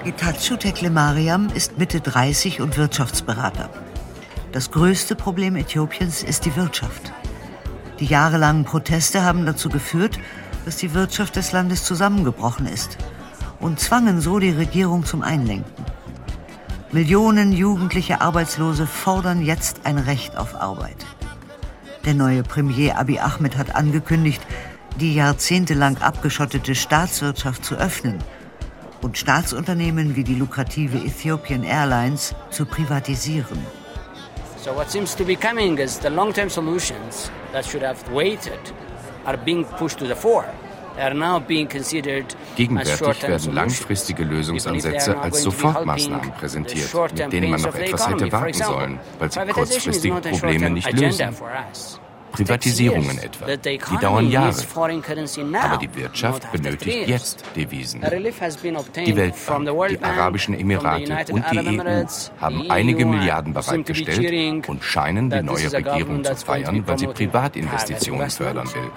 Itachu 0.06 0.56
Teklemariam 0.56 1.50
ist 1.56 1.80
Mitte 1.80 2.00
30 2.00 2.62
und 2.62 2.78
Wirtschaftsberater. 2.78 3.70
Das 4.52 4.70
größte 4.70 5.16
Problem 5.16 5.56
Äthiopiens 5.56 6.22
ist 6.24 6.46
die 6.46 6.56
Wirtschaft. 6.56 7.12
Die 8.00 8.06
jahrelangen 8.06 8.66
Proteste 8.66 9.24
haben 9.24 9.46
dazu 9.46 9.70
geführt, 9.70 10.20
dass 10.64 10.78
die 10.78 10.94
Wirtschaft 10.94 11.36
des 11.36 11.52
Landes 11.52 11.84
zusammengebrochen 11.84 12.68
ist 12.68 12.98
und 13.60 13.80
zwangen 13.80 14.22
so 14.22 14.40
die 14.40 14.52
Regierung 14.52 15.06
zum 15.06 15.24
Einlenken. 15.24 15.86
Millionen 16.96 17.52
jugendliche 17.52 18.22
Arbeitslose 18.22 18.88
fordern 18.88 19.42
jetzt 19.42 19.82
ein 19.84 19.98
Recht 19.98 20.38
auf 20.38 20.56
Arbeit. 20.56 20.96
Der 22.06 22.14
neue 22.14 22.42
Premier 22.42 22.98
Abiy 22.98 23.20
Ahmed 23.20 23.58
hat 23.58 23.76
angekündigt, 23.76 24.42
die 25.02 25.14
jahrzehntelang 25.14 25.98
abgeschottete 25.98 26.74
Staatswirtschaft 26.74 27.66
zu 27.66 27.76
öffnen 27.76 28.20
und 29.02 29.18
Staatsunternehmen 29.18 30.16
wie 30.16 30.24
die 30.24 30.36
lukrative 30.36 31.00
Ethiopian 31.00 31.66
Airlines 31.66 32.34
zu 32.50 32.66
privatisieren. 32.66 33.60
So 34.64 34.74
what 34.74 34.90
seems 34.90 35.14
to 35.18 35.26
be 35.26 35.36
coming 35.36 35.78
is 35.78 36.00
the 36.02 36.08
long-term 36.08 36.50
solutions 36.50 37.30
that 37.52 37.66
should 37.66 37.84
have 37.84 38.00
waited 38.10 38.74
are 39.26 39.38
being 39.38 39.66
pushed 39.78 40.00
to 40.00 40.06
the 40.06 40.16
fore. 40.16 40.46
Gegenwärtig 42.56 43.28
werden 43.28 43.54
langfristige 43.54 44.24
Lösungsansätze 44.24 45.18
als 45.18 45.42
Sofortmaßnahmen 45.42 46.32
präsentiert, 46.32 46.94
mit 46.94 47.34
denen 47.34 47.52
man 47.52 47.62
noch 47.62 47.76
etwas 47.76 48.10
hätte 48.10 48.32
warten 48.32 48.54
sollen, 48.54 49.00
weil 49.20 49.32
sie 49.32 49.40
kurzfristige 49.48 50.16
Probleme 50.16 50.70
nicht 50.70 50.92
lösen. 50.92 51.36
Privatisierungen 52.36 53.18
etwa, 53.20 53.46
die 53.56 53.98
dauern 54.02 54.30
Jahre. 54.30 54.56
Aber 54.76 55.78
die 55.78 55.96
Wirtschaft 55.96 56.52
benötigt 56.52 57.08
jetzt 57.08 57.44
Devisen. 57.56 58.02
Die 58.02 59.16
Weltbank, 59.16 59.90
die 59.90 60.04
Arabischen 60.04 60.60
Emirate 60.60 61.34
und 61.34 61.44
die 61.52 61.60
EU 61.60 62.06
haben 62.42 62.70
einige 62.70 63.06
Milliarden 63.06 63.54
bereitgestellt 63.54 64.68
und 64.68 64.84
scheinen 64.84 65.30
die 65.30 65.42
neue 65.42 65.72
Regierung 65.72 66.24
zu 66.24 66.36
feiern, 66.36 66.84
weil 66.86 66.98
sie 66.98 67.08
Privatinvestitionen 67.08 68.30
fördern 68.30 68.68
will. 68.74 68.92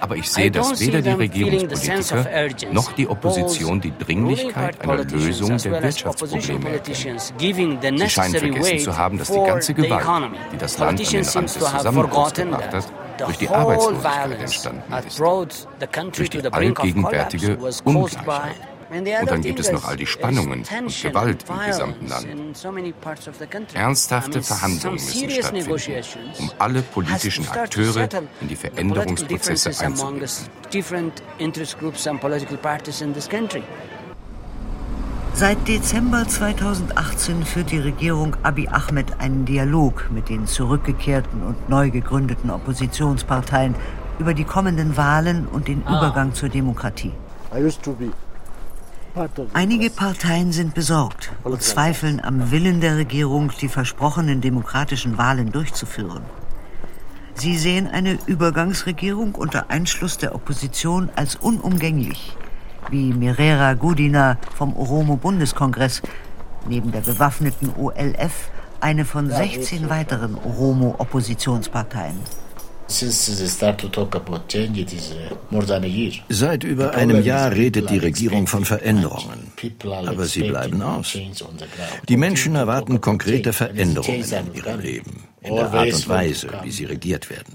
Aber 0.00 0.16
ich 0.16 0.30
sehe, 0.30 0.50
dass 0.50 0.80
weder 0.80 1.02
die 1.02 1.10
Regierungspolitiker 1.10 2.72
noch 2.72 2.92
die 2.92 3.08
Opposition 3.08 3.80
die 3.80 3.92
Dringlichkeit 3.96 4.80
einer 4.80 5.04
Lösung 5.04 5.56
der 5.56 5.82
Wirtschaftsprobleme 5.82 6.70
erkennen. 6.70 7.18
Sie 7.18 8.10
scheinen 8.10 8.34
vergessen 8.34 8.78
zu 8.80 8.96
haben, 8.96 9.18
dass 9.18 9.30
die 9.30 9.38
ganze 9.38 9.74
Gewalt, 9.74 10.30
die 10.52 10.56
das 10.56 10.78
Land 10.78 11.00
an 11.00 11.06
den 11.06 11.24
Rand 11.24 11.44
des 11.44 11.58
Zusammenbruchs 11.58 12.34
gebracht 12.34 12.63
hat, 12.72 12.86
durch 13.18 13.38
die 13.38 13.48
Arbeitslosigkeit 13.48 14.40
entstanden 14.40 14.92
ist, 15.06 15.20
durch 16.18 16.30
die 16.30 16.42
allgegenwärtige 16.50 17.58
Ungleichheit. 17.84 18.54
Und 18.90 19.30
dann 19.30 19.40
gibt 19.42 19.58
es 19.58 19.72
noch 19.72 19.84
all 19.86 19.96
die 19.96 20.06
Spannungen 20.06 20.60
und 20.60 21.02
Gewalt 21.02 21.44
im 21.48 21.66
gesamten 21.66 22.06
Land. 22.06 22.26
Ernsthafte 23.74 24.42
Verhandlungen 24.42 25.00
müssen 25.02 25.30
stattfinden, 25.30 26.12
um 26.38 26.50
alle 26.58 26.82
politischen 26.82 27.48
Akteure 27.48 28.08
in 28.40 28.48
die 28.48 28.56
Veränderungsprozesse 28.56 29.70
einzubinden. 29.84 30.28
Seit 35.36 35.66
Dezember 35.66 36.28
2018 36.28 37.44
führt 37.44 37.72
die 37.72 37.80
Regierung 37.80 38.36
Abiy 38.44 38.68
Ahmed 38.68 39.18
einen 39.18 39.44
Dialog 39.44 40.08
mit 40.12 40.28
den 40.28 40.46
zurückgekehrten 40.46 41.42
und 41.42 41.68
neu 41.68 41.90
gegründeten 41.90 42.50
Oppositionsparteien 42.50 43.74
über 44.20 44.32
die 44.32 44.44
kommenden 44.44 44.96
Wahlen 44.96 45.48
und 45.48 45.66
den 45.66 45.82
ah. 45.86 45.98
Übergang 45.98 46.34
zur 46.34 46.50
Demokratie. 46.50 47.10
Einige 49.54 49.90
Parteien 49.90 50.52
sind 50.52 50.72
besorgt 50.72 51.32
und 51.42 51.60
zweifeln 51.60 52.20
am 52.22 52.52
Willen 52.52 52.80
der 52.80 52.96
Regierung, 52.96 53.50
die 53.60 53.68
versprochenen 53.68 54.40
demokratischen 54.40 55.18
Wahlen 55.18 55.50
durchzuführen. 55.50 56.22
Sie 57.34 57.58
sehen 57.58 57.88
eine 57.88 58.18
Übergangsregierung 58.26 59.34
unter 59.34 59.68
Einschluss 59.68 60.16
der 60.16 60.32
Opposition 60.36 61.10
als 61.16 61.34
unumgänglich 61.34 62.36
wie 62.90 63.12
Mirera 63.12 63.74
Gudina 63.74 64.38
vom 64.56 64.76
Oromo-Bundeskongress, 64.76 66.02
neben 66.68 66.92
der 66.92 67.00
bewaffneten 67.00 67.72
OLF 67.76 68.50
eine 68.80 69.04
von 69.04 69.30
16 69.30 69.88
weiteren 69.88 70.36
Oromo-Oppositionsparteien. 70.36 72.16
Seit 76.28 76.64
über 76.64 76.94
einem 76.94 77.22
Jahr 77.22 77.50
redet 77.52 77.90
die 77.90 77.98
Regierung 77.98 78.46
von 78.46 78.64
Veränderungen, 78.64 79.52
aber 80.06 80.26
sie 80.26 80.42
bleiben 80.42 80.82
aus. 80.82 81.16
Die 82.08 82.16
Menschen 82.16 82.54
erwarten 82.56 83.00
konkrete 83.00 83.52
Veränderungen 83.52 84.22
in 84.22 84.54
ihrem 84.54 84.80
Leben 84.80 85.33
in 85.44 85.54
der 85.54 85.70
Art 85.72 85.92
und 85.92 86.08
Weise, 86.08 86.48
wie 86.62 86.70
sie 86.70 86.84
regiert 86.84 87.28
werden. 87.30 87.52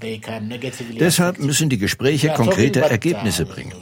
Deshalb 0.98 1.38
müssen 1.40 1.68
die 1.68 1.78
Gespräche 1.78 2.28
konkrete 2.30 2.80
Ergebnisse 2.82 3.44
bringen. 3.44 3.72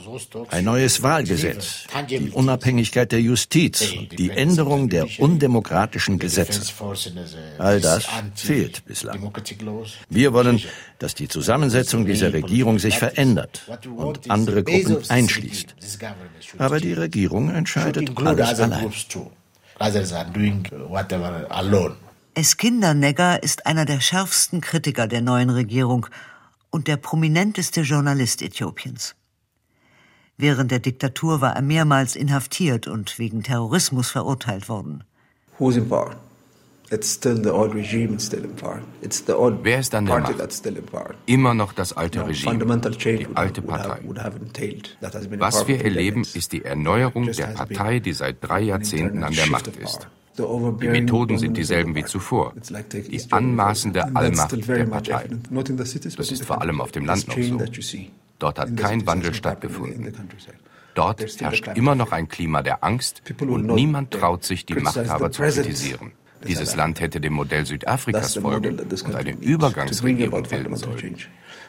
Ein 0.49 0.65
neues 0.65 1.03
Wahlgesetz, 1.03 1.85
die 2.09 2.31
Unabhängigkeit 2.31 3.11
der 3.11 3.21
Justiz 3.21 3.93
und 3.93 4.17
die 4.17 4.31
Änderung 4.31 4.89
der 4.89 5.07
undemokratischen 5.19 6.17
Gesetze. 6.17 6.61
All 7.59 7.79
das 7.79 8.07
fehlt 8.35 8.83
bislang. 8.85 9.31
Wir 10.09 10.33
wollen, 10.33 10.59
dass 10.97 11.13
die 11.13 11.27
Zusammensetzung 11.27 12.05
dieser 12.05 12.33
Regierung 12.33 12.79
sich 12.79 12.97
verändert 12.97 13.61
und 13.95 14.29
andere 14.29 14.63
Gruppen 14.63 14.97
einschließt. 15.07 15.75
Aber 16.57 16.79
die 16.79 16.93
Regierung 16.93 17.51
entscheidet 17.53 18.09
alles 18.17 18.59
allein. 18.59 18.91
Eskinder 22.39 22.93
Negger 22.93 23.43
ist 23.43 23.65
einer 23.65 23.83
der 23.83 23.99
schärfsten 23.99 24.61
Kritiker 24.61 25.07
der 25.07 25.19
neuen 25.19 25.49
Regierung 25.49 26.05
und 26.69 26.87
der 26.87 26.95
prominenteste 26.95 27.81
Journalist 27.81 28.41
Äthiopiens. 28.41 29.13
Während 30.37 30.71
der 30.71 30.79
Diktatur 30.79 31.41
war 31.41 31.57
er 31.57 31.61
mehrmals 31.61 32.15
inhaftiert 32.15 32.87
und 32.87 33.19
wegen 33.19 33.43
Terrorismus 33.43 34.09
verurteilt 34.11 34.69
worden. 34.69 35.03
Wer 35.59 35.79
ist 39.79 39.95
an 39.95 40.05
der 40.05 40.19
Macht? 40.19 40.61
Immer 41.25 41.53
noch 41.53 41.73
das 41.73 41.91
alte 41.91 42.25
Regime, 42.25 42.65
die 43.17 43.27
alte 43.35 43.61
Partei. 43.61 43.99
Was 45.39 45.67
wir 45.67 45.83
erleben, 45.83 46.25
ist 46.33 46.53
die 46.53 46.63
Erneuerung 46.63 47.29
der 47.29 47.47
Partei, 47.47 47.99
die 47.99 48.13
seit 48.13 48.37
drei 48.41 48.61
Jahrzehnten 48.61 49.25
an 49.25 49.33
der 49.33 49.47
Macht 49.47 49.67
ist. 49.67 50.07
Die 50.39 50.87
Methoden 50.87 51.37
sind 51.37 51.57
dieselben 51.57 51.95
wie 51.95 52.05
zuvor. 52.05 52.53
Die 52.55 53.31
anmaßende 53.31 54.15
Allmacht 54.15 54.67
der 54.67 54.85
Partei. 54.85 55.29
Das 56.17 56.31
ist 56.31 56.45
vor 56.45 56.61
allem 56.61 56.81
auf 56.81 56.91
dem 56.91 57.05
Land 57.05 57.27
noch 57.27 57.37
so. 57.37 57.59
Dort 58.39 58.59
hat 58.59 58.77
kein 58.77 59.05
Wandel 59.05 59.33
stattgefunden. 59.33 60.13
Dort 60.95 61.21
herrscht 61.41 61.67
immer 61.75 61.95
noch 61.95 62.11
ein 62.11 62.27
Klima 62.27 62.61
der 62.61 62.83
Angst 62.83 63.21
und 63.39 63.65
niemand 63.67 64.11
traut 64.11 64.43
sich, 64.43 64.65
die 64.65 64.75
Machthaber 64.75 65.31
zu 65.31 65.41
kritisieren. 65.41 66.11
Dieses 66.47 66.75
Land 66.75 67.01
hätte 67.01 67.19
dem 67.19 67.33
Modell 67.33 67.65
Südafrikas 67.65 68.35
folgen 68.35 68.79
und 68.79 69.15
eine 69.15 69.31
Übergangsregierung 69.31 70.43
bilden 70.43 70.75
sollen. 70.75 71.17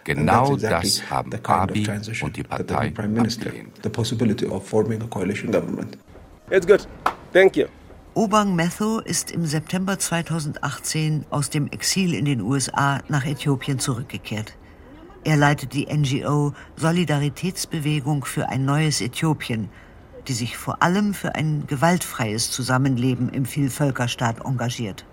Genau 0.05 0.57
das 0.57 1.11
haben 1.11 1.31
Abiy 1.43 1.89
und 2.23 2.37
die 2.37 2.43
Partei 2.43 2.93
abgelehnt. 2.97 3.81
It's 6.53 6.67
good. 6.67 6.87
Thank 7.33 7.57
you. 7.57 7.67
Obang 8.15 8.57
Metho 8.57 8.99
ist 8.99 9.31
im 9.31 9.47
September 9.47 9.97
2018 9.97 11.27
aus 11.31 11.49
dem 11.49 11.69
Exil 11.69 12.13
in 12.13 12.25
den 12.25 12.41
USA 12.41 13.01
nach 13.07 13.25
Äthiopien 13.25 13.79
zurückgekehrt. 13.79 14.57
Er 15.23 15.37
leitet 15.37 15.75
die 15.75 15.87
NGO 15.87 16.53
Solidaritätsbewegung 16.75 18.25
für 18.25 18.49
ein 18.49 18.65
neues 18.65 19.01
Äthiopien, 19.01 19.71
die 20.27 20.33
sich 20.33 20.57
vor 20.57 20.83
allem 20.83 21.15
für 21.15 21.37
ein 21.37 21.69
gewaltfreies 21.69 22.51
Zusammenleben 22.51 23.29
im 23.29 23.45
Vielvölkerstaat 23.45 24.45
engagiert. 24.45 25.07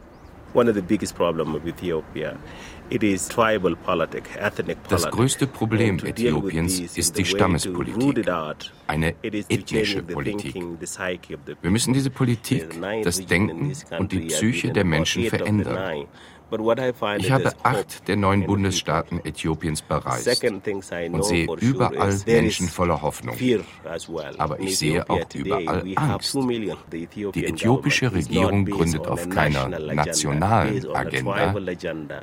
Das 4.89 5.11
größte 5.11 5.47
Problem 5.47 5.99
Äthiopiens 5.99 6.79
ist 6.79 7.17
die 7.17 7.25
Stammespolitik, 7.25 8.31
eine 8.87 9.13
ethnische 9.23 10.03
Politik. 10.03 10.55
Wir 11.61 11.71
müssen 11.71 11.93
diese 11.93 12.09
Politik, 12.09 12.65
das 13.03 13.25
Denken 13.25 13.73
und 13.97 14.11
die 14.11 14.19
Psyche 14.21 14.71
der 14.71 14.85
Menschen 14.85 15.25
verändern. 15.25 16.07
Ich 16.49 17.31
habe 17.31 17.51
acht 17.63 18.07
der 18.07 18.15
neun 18.15 18.45
Bundesstaaten 18.45 19.19
Äthiopiens 19.25 19.81
bereist 19.81 20.43
und 21.11 21.25
sehe 21.25 21.47
überall 21.59 22.17
Menschen 22.25 22.67
voller 22.67 23.01
Hoffnung. 23.01 23.35
Aber 24.37 24.59
ich 24.59 24.77
sehe 24.77 25.09
auch 25.09 25.25
überall 25.33 25.83
Angst. 25.95 26.37
Die 27.35 27.45
äthiopische 27.45 28.13
Regierung 28.13 28.65
gründet 28.65 29.07
auf 29.07 29.27
keiner 29.29 29.67
nationalen 29.67 30.85
Agenda, 30.95 31.53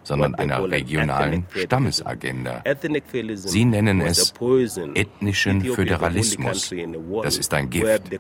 sondern 0.03 0.35
einer 0.37 0.71
regionalen 0.71 1.47
Stammesagenda. 1.55 2.63
Sie 3.35 3.65
nennen 3.65 4.01
es 4.01 4.33
ethnischen 4.95 5.61
Föderalismus. 5.63 6.73
Das 7.23 7.37
ist 7.37 7.53
ein 7.53 7.69
Gift. 7.71 8.13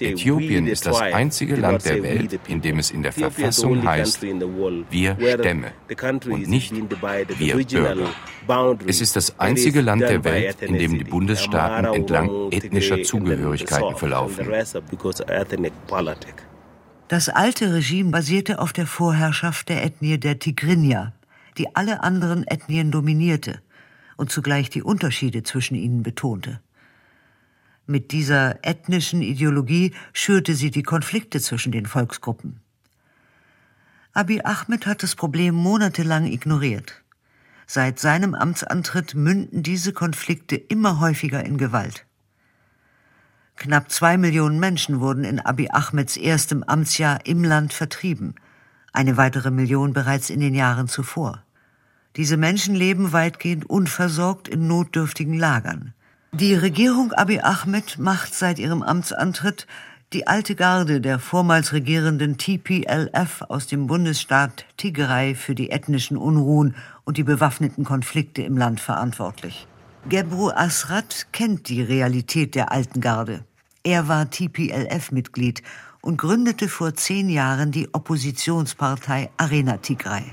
Äthiopien 0.00 0.66
ist 0.66 0.86
das 0.86 1.00
einzige 1.00 1.56
Land 1.56 1.84
der 1.84 2.02
Welt, 2.02 2.38
in 2.46 2.60
dem 2.60 2.78
es 2.78 2.90
in 2.90 3.02
der 3.02 3.12
Verfassung 3.12 3.84
heißt, 3.84 4.22
wir 4.22 5.18
Stämme 5.32 5.72
und 6.26 6.48
nicht 6.48 6.72
wir 6.72 7.56
Bürger. 7.56 8.10
Es 8.86 9.00
ist 9.00 9.16
das 9.16 9.38
einzige 9.38 9.80
Land 9.80 10.02
der 10.02 10.24
Welt, 10.24 10.62
in 10.62 10.78
dem 10.78 10.98
die 10.98 11.04
Bundesstaaten 11.04 11.94
entlang 11.94 12.50
ethnischer 12.50 13.02
Zugehörigkeiten 13.02 13.96
verlaufen. 13.96 14.46
Das 17.08 17.28
alte 17.28 17.72
Regime 17.72 18.10
basierte 18.10 18.58
auf 18.58 18.72
der 18.72 18.86
Vorherrschaft 18.86 19.68
der 19.68 19.84
Ethnie 19.84 20.18
der 20.18 20.38
Tigrinya, 20.38 21.12
die 21.58 21.74
alle 21.76 22.02
anderen 22.02 22.46
Ethnien 22.46 22.90
dominierte 22.90 23.60
und 24.16 24.30
zugleich 24.30 24.70
die 24.70 24.82
Unterschiede 24.82 25.42
zwischen 25.42 25.74
ihnen 25.74 26.02
betonte. 26.02 26.60
Mit 27.86 28.12
dieser 28.12 28.64
ethnischen 28.64 29.20
Ideologie 29.20 29.92
schürte 30.14 30.54
sie 30.54 30.70
die 30.70 30.82
Konflikte 30.82 31.40
zwischen 31.40 31.72
den 31.72 31.84
Volksgruppen. 31.84 32.60
Abiy 34.16 34.42
Ahmed 34.44 34.86
hat 34.86 35.02
das 35.02 35.16
Problem 35.16 35.56
monatelang 35.56 36.26
ignoriert. 36.26 37.02
Seit 37.66 37.98
seinem 37.98 38.36
Amtsantritt 38.36 39.16
münden 39.16 39.64
diese 39.64 39.92
Konflikte 39.92 40.54
immer 40.54 41.00
häufiger 41.00 41.44
in 41.44 41.58
Gewalt. 41.58 42.06
Knapp 43.56 43.90
zwei 43.90 44.16
Millionen 44.16 44.60
Menschen 44.60 45.00
wurden 45.00 45.24
in 45.24 45.40
Abiy 45.40 45.68
Ahmeds 45.72 46.16
erstem 46.16 46.62
Amtsjahr 46.62 47.26
im 47.26 47.42
Land 47.42 47.72
vertrieben, 47.72 48.36
eine 48.92 49.16
weitere 49.16 49.50
Million 49.50 49.92
bereits 49.92 50.30
in 50.30 50.38
den 50.38 50.54
Jahren 50.54 50.86
zuvor. 50.86 51.42
Diese 52.14 52.36
Menschen 52.36 52.76
leben 52.76 53.12
weitgehend 53.12 53.68
unversorgt 53.68 54.46
in 54.46 54.68
notdürftigen 54.68 55.36
Lagern. 55.36 55.92
Die 56.30 56.54
Regierung 56.54 57.12
Abiy 57.12 57.40
Ahmed 57.40 57.98
macht 57.98 58.32
seit 58.32 58.60
ihrem 58.60 58.84
Amtsantritt 58.84 59.66
die 60.12 60.26
alte 60.26 60.54
Garde 60.54 61.00
der 61.00 61.18
vormals 61.18 61.72
regierenden 61.72 62.38
TPLF 62.38 63.42
aus 63.48 63.66
dem 63.66 63.86
Bundesstaat 63.86 64.64
Tigray 64.76 65.34
für 65.34 65.54
die 65.54 65.70
ethnischen 65.70 66.16
Unruhen 66.16 66.76
und 67.04 67.16
die 67.16 67.24
bewaffneten 67.24 67.84
Konflikte 67.84 68.42
im 68.42 68.56
Land 68.56 68.80
verantwortlich. 68.80 69.66
Gebru 70.08 70.50
Asrat 70.50 71.26
kennt 71.32 71.68
die 71.68 71.82
Realität 71.82 72.54
der 72.54 72.70
alten 72.70 73.00
Garde. 73.00 73.44
Er 73.82 74.06
war 74.06 74.30
TPLF-Mitglied 74.30 75.62
und 76.00 76.18
gründete 76.18 76.68
vor 76.68 76.94
zehn 76.94 77.28
Jahren 77.28 77.72
die 77.72 77.88
Oppositionspartei 77.92 79.30
Arena 79.36 79.78
Tigray. 79.78 80.24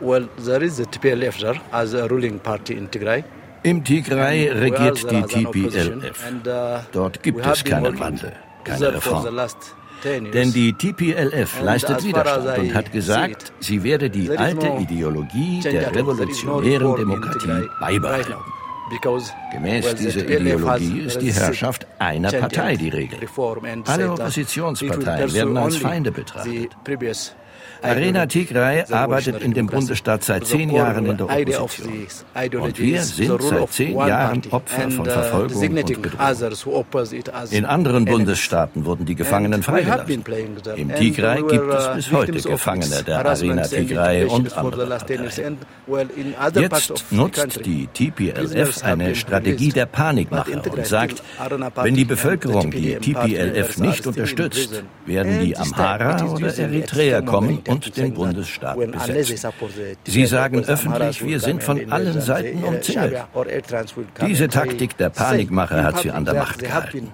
Well, 0.00 0.28
there 0.44 0.64
is 0.64 0.76
the 0.76 0.84
TPLF 0.84 1.38
there 1.38 1.60
as 1.72 1.94
a 1.94 2.06
ruling 2.06 2.38
party 2.38 2.74
in 2.74 2.90
Tigray. 2.90 3.24
Im 3.62 3.82
Tigray 3.82 4.50
regiert 4.50 5.10
die 5.10 5.22
TPLF. 5.22 6.24
Uh, 6.46 6.78
Dort 6.92 7.22
gibt 7.22 7.44
es 7.44 7.64
keinen 7.64 7.98
Wandel 7.98 8.32
keine 8.66 8.94
Reform. 8.94 9.24
Denn 10.04 10.52
die 10.52 10.72
TPLF 10.72 11.62
leistet 11.62 12.04
Widerstand 12.04 12.58
und 12.58 12.74
hat 12.74 12.92
gesagt, 12.92 13.52
sie 13.60 13.82
werde 13.82 14.10
die 14.10 14.30
alte 14.36 14.68
Ideologie 14.78 15.60
der 15.60 15.94
revolutionären 15.94 16.96
Demokratie 16.96 17.68
beibehalten. 17.80 18.34
Gemäß 19.52 19.94
dieser 19.96 20.28
Ideologie 20.28 21.00
ist 21.00 21.20
die 21.20 21.32
Herrschaft 21.32 21.86
einer 21.98 22.30
Partei 22.30 22.76
die 22.76 22.90
Regel. 22.90 23.18
Alle 23.86 24.12
Oppositionsparteien 24.12 25.32
werden 25.34 25.56
als 25.56 25.76
Feinde 25.76 26.12
betrachtet. 26.12 26.76
Arena 27.82 28.26
Tigray 28.26 28.84
arbeitet 28.90 29.42
in 29.42 29.52
dem 29.52 29.66
Bundesstaat 29.66 30.24
seit 30.24 30.46
zehn 30.46 30.70
Jahren 30.70 31.06
in 31.06 31.16
der 31.16 31.26
Opposition. 31.26 32.06
Und 32.60 32.78
wir 32.78 33.02
sind 33.02 33.42
seit 33.42 33.70
zehn 33.70 33.96
Jahren 33.96 34.42
Opfer 34.50 34.90
von 34.90 35.04
Verfolgung 35.06 35.62
und 35.62 35.74
Bedrohung. 35.74 36.86
In 37.50 37.64
anderen 37.64 38.04
Bundesstaaten 38.04 38.84
wurden 38.84 39.06
die 39.06 39.14
Gefangenen 39.14 39.62
freigelassen. 39.62 40.24
Im 40.76 40.94
Tigray 40.94 41.42
gibt 41.42 41.72
es 41.72 41.94
bis 41.94 42.12
heute 42.12 42.32
Gefangene 42.32 43.02
der 43.02 43.26
Arena 43.26 43.62
Tigray 43.62 44.24
und 44.24 44.56
andere 44.56 44.86
Parteien. 44.86 45.58
Jetzt 46.54 47.12
nutzt 47.12 47.64
die 47.64 47.86
TPLF 47.86 48.82
eine 48.84 49.14
Strategie 49.14 49.70
der 49.70 49.86
Panikmache 49.86 50.60
und 50.70 50.86
sagt, 50.86 51.22
wenn 51.82 51.94
die 51.94 52.04
Bevölkerung 52.04 52.70
die 52.70 52.96
TPLF 52.96 53.78
nicht 53.78 54.06
unterstützt, 54.06 54.82
werden 55.04 55.40
die 55.40 55.56
Amhara 55.56 56.24
oder 56.26 56.56
Eritreer 56.56 57.22
kommen 57.22 57.58
und 57.68 57.96
den 57.96 58.14
Bundesstaat 58.14 58.76
besetzt. 58.76 59.46
Sie 60.06 60.26
sagen 60.26 60.64
öffentlich, 60.64 61.24
wir 61.24 61.40
sind 61.40 61.62
von 61.62 61.92
allen 61.92 62.20
Seiten 62.20 62.64
umzingelt. 62.64 63.24
Diese 64.26 64.48
Taktik 64.48 64.96
der 64.96 65.10
Panikmache 65.10 65.82
hat 65.82 66.00
sie 66.00 66.10
an 66.10 66.24
der 66.24 66.34
Macht 66.34 66.58
gehalten. 66.58 67.10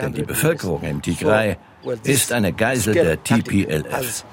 Denn 0.00 0.12
die 0.12 0.22
Bevölkerung 0.22 0.82
im 0.82 1.02
Tigray 1.02 1.56
ist 2.04 2.32
eine 2.32 2.52
Geisel 2.52 2.94
der 2.94 3.22
TPLF. 3.22 4.24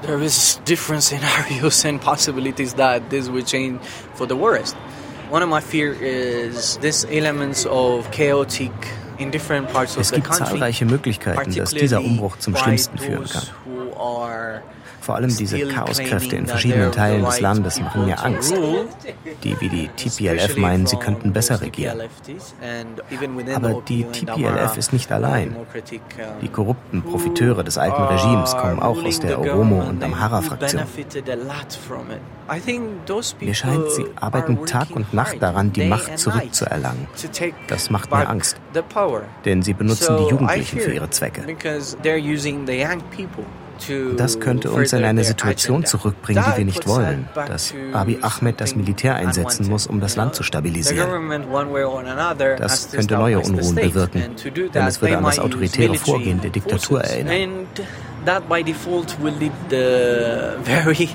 There 0.00 0.22
is 0.22 0.60
different 0.64 1.02
scenarios 1.10 1.84
and 1.84 2.00
possibilities 2.00 2.74
that 2.74 3.10
this 3.10 3.28
will 3.28 3.42
change 3.42 3.80
for 4.14 4.28
the 4.28 4.36
worst. 4.36 4.76
One 5.30 5.42
of 5.42 5.48
my 5.48 5.60
fear 5.60 5.92
is 5.92 6.78
this 6.78 7.04
elements 7.10 7.66
of 7.66 8.08
chaotic 8.12 8.72
es 9.98 10.12
gibt 10.12 10.32
zahlreiche 10.34 10.84
Möglichkeiten, 10.84 11.54
dass 11.54 11.70
dieser 11.70 12.00
Umbruch 12.02 12.38
zum 12.38 12.56
Schlimmsten 12.56 12.98
führen 12.98 13.26
kann. 13.28 13.44
Vor 15.08 15.16
allem 15.16 15.34
diese 15.34 15.58
Chaoskräfte 15.68 16.36
in 16.36 16.46
verschiedenen 16.46 16.92
Teilen 16.92 17.24
des 17.24 17.40
Landes 17.40 17.80
machen 17.80 18.04
mir 18.04 18.22
Angst. 18.22 18.54
Die 19.42 19.58
wie 19.58 19.70
die 19.70 19.88
TPLF 19.88 20.58
meinen, 20.58 20.84
sie 20.84 20.96
könnten 20.96 21.32
besser 21.32 21.62
regieren. 21.62 22.02
Aber 23.54 23.80
die 23.88 24.04
TPLF 24.04 24.76
ist 24.76 24.92
nicht 24.92 25.10
allein. 25.10 25.56
Die 26.42 26.48
korrupten 26.48 27.00
Profiteure 27.00 27.64
des 27.64 27.78
alten 27.78 28.02
Regimes 28.02 28.54
kommen 28.54 28.80
auch 28.80 29.02
aus 29.02 29.18
der 29.20 29.38
Oromo- 29.38 29.88
und 29.88 30.04
Amhara-Fraktion. 30.04 30.82
Mir 33.40 33.54
scheint, 33.54 33.90
sie 33.90 34.04
arbeiten 34.16 34.66
Tag 34.66 34.90
und 34.90 35.14
Nacht 35.14 35.40
daran, 35.40 35.72
die 35.72 35.86
Macht 35.86 36.18
zurückzuerlangen. 36.18 37.06
Das 37.66 37.88
macht 37.88 38.10
mir 38.10 38.28
Angst. 38.28 38.60
Denn 39.46 39.62
sie 39.62 39.72
benutzen 39.72 40.18
die 40.18 40.24
Jugendlichen 40.24 40.80
für 40.80 40.92
ihre 40.92 41.08
Zwecke. 41.08 41.44
Das 44.16 44.40
könnte 44.40 44.70
uns 44.70 44.92
in 44.92 45.04
eine 45.04 45.24
Situation 45.24 45.84
zurückbringen, 45.84 46.44
die 46.46 46.58
wir 46.58 46.64
nicht 46.64 46.86
wollen, 46.86 47.28
dass 47.34 47.74
Abiy 47.92 48.18
Ahmed 48.22 48.60
das 48.60 48.74
Militär 48.74 49.16
einsetzen 49.16 49.68
muss, 49.68 49.86
um 49.86 50.00
das 50.00 50.16
Land 50.16 50.34
zu 50.34 50.42
stabilisieren. 50.42 51.08
Das 52.58 52.90
könnte 52.90 53.14
neue 53.14 53.40
Unruhen 53.40 53.74
bewirken, 53.74 54.36
denn 54.74 54.86
es 54.86 55.00
würde 55.00 55.18
an 55.18 55.24
das 55.24 55.38
autoritäre 55.38 55.94
Vorgehen 55.94 56.40
der 56.40 56.50
Diktatur 56.50 57.02
erinnern. 57.02 57.66
That 58.24 58.48
by 58.48 58.62
default 58.62 59.16
will 59.22 59.32
lead 59.38 59.52
the 59.70 60.58
very 60.64 61.08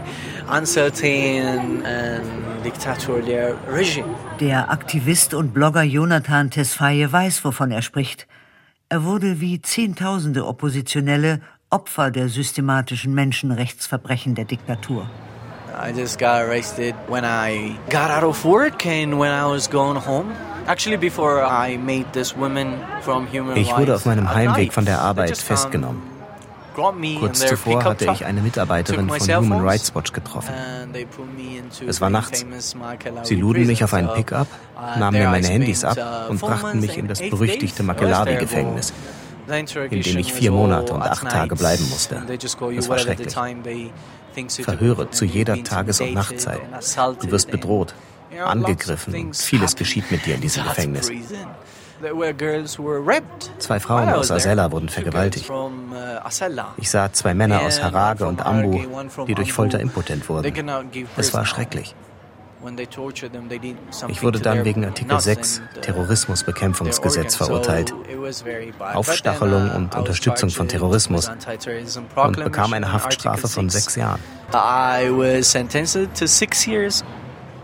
uncertain 0.49 1.85
and 1.85 2.23
dictatorial 2.63 3.55
regime. 3.69 4.07
Der 4.39 4.71
Aktivist 4.71 5.33
und 5.33 5.53
Blogger 5.53 5.83
Jonathan 5.83 6.49
Tesfaye 6.49 7.11
weiß, 7.11 7.43
wovon 7.43 7.71
er 7.71 7.81
spricht. 7.81 8.27
Er 8.89 9.03
wurde 9.03 9.41
wie 9.41 9.61
Zehntausende 9.61 10.45
Oppositionelle 10.45 11.41
Opfer 11.73 12.11
der 12.11 12.29
systematischen 12.29 13.15
Menschenrechtsverbrechen 13.15 14.35
der 14.35 14.45
Diktatur. 14.45 15.09
I 15.73 15.89
just 15.89 16.19
got 16.19 16.39
arrested 16.39 16.93
when 17.07 17.23
I 17.25 17.75
got 17.89 18.11
out 18.11 18.23
of 18.23 18.45
work 18.45 18.85
and 18.85 19.19
when 19.19 19.31
I 19.31 19.43
was 19.49 19.67
going 19.67 19.97
home. 20.05 20.27
Actually 20.67 20.97
before 20.97 21.43
I 21.43 21.79
made 21.79 22.05
this 22.13 22.37
woman 22.37 22.75
from 23.01 23.25
human 23.25 23.57
Ich 23.57 23.75
wurde 23.75 23.95
auf 23.95 24.05
meinem 24.05 24.31
Heimweg 24.31 24.71
von 24.71 24.85
der 24.85 25.01
Arbeit 25.01 25.35
festgenommen. 25.35 26.03
Kurz 27.19 27.39
zuvor 27.39 27.83
hatte 27.83 28.05
ich 28.11 28.23
eine 28.23 28.41
Mitarbeiterin 28.41 29.09
von 29.09 29.19
Human 29.19 29.61
Rights 29.65 29.95
Watch 29.95 30.13
getroffen. 30.13 30.53
Es 31.87 32.01
war 32.01 32.11
nachts. 32.11 32.45
Sie 33.23 33.35
luden 33.35 33.65
mich 33.65 33.83
auf 33.83 33.95
einen 33.95 34.09
Pickup, 34.09 34.47
nahmen 34.99 35.17
mir 35.17 35.29
meine 35.29 35.47
Handys 35.47 35.83
ab 35.83 35.97
uh, 35.97 36.31
und 36.31 36.39
brachten 36.39 36.79
mich 36.79 36.97
in 36.99 37.07
das 37.07 37.19
berüchtigte 37.19 37.81
Makelabi-Gefängnis 37.81 38.93
in 39.47 40.01
dem 40.01 40.17
ich 40.17 40.33
vier 40.33 40.51
Monate 40.51 40.93
und 40.93 41.01
acht 41.01 41.29
Tage 41.29 41.55
bleiben 41.55 41.87
musste. 41.89 42.23
Es 42.29 42.89
war 42.89 42.97
schrecklich. 42.97 43.35
Verhöre 44.63 45.09
zu 45.11 45.25
jeder 45.25 45.63
Tages- 45.63 46.01
und 46.01 46.13
Nachtzeit. 46.13 46.61
Du 47.21 47.31
wirst 47.31 47.51
bedroht, 47.51 47.93
angegriffen 48.43 49.15
und 49.15 49.35
vieles 49.35 49.75
geschieht 49.75 50.11
mit 50.11 50.25
dir 50.25 50.35
in 50.35 50.41
diesem 50.41 50.63
Gefängnis. 50.67 51.11
Zwei 53.59 53.79
Frauen 53.79 54.09
aus 54.09 54.31
Asella 54.31 54.71
wurden 54.71 54.89
vergewaltigt. 54.89 55.49
Uh, 55.49 55.69
ich 56.77 56.89
sah 56.89 57.13
zwei 57.13 57.33
Männer 57.33 57.61
aus 57.61 57.81
Harage 57.81 58.25
und 58.25 58.45
Ambu, 58.45 58.81
die 59.25 59.35
durch 59.35 59.53
Folter 59.53 59.79
impotent 59.79 60.27
wurden. 60.27 60.53
Es 61.15 61.33
war 61.33 61.45
schrecklich. 61.45 61.95
Ich 64.07 64.23
wurde 64.23 64.39
dann 64.39 64.63
wegen 64.63 64.85
Artikel 64.85 65.19
6 65.19 65.59
uh, 65.59 65.79
Terrorismusbekämpfungsgesetz 65.81 67.35
verurteilt, 67.35 67.93
Aufstachelung 68.79 69.71
und 69.71 69.95
Unterstützung 69.95 70.49
von 70.49 70.67
Terrorismus 70.67 71.29
und 71.29 72.35
bekam 72.43 72.73
eine 72.73 72.93
Haftstrafe 72.93 73.47
von 73.47 73.69
sechs 73.69 73.95
Jahren. 73.95 74.21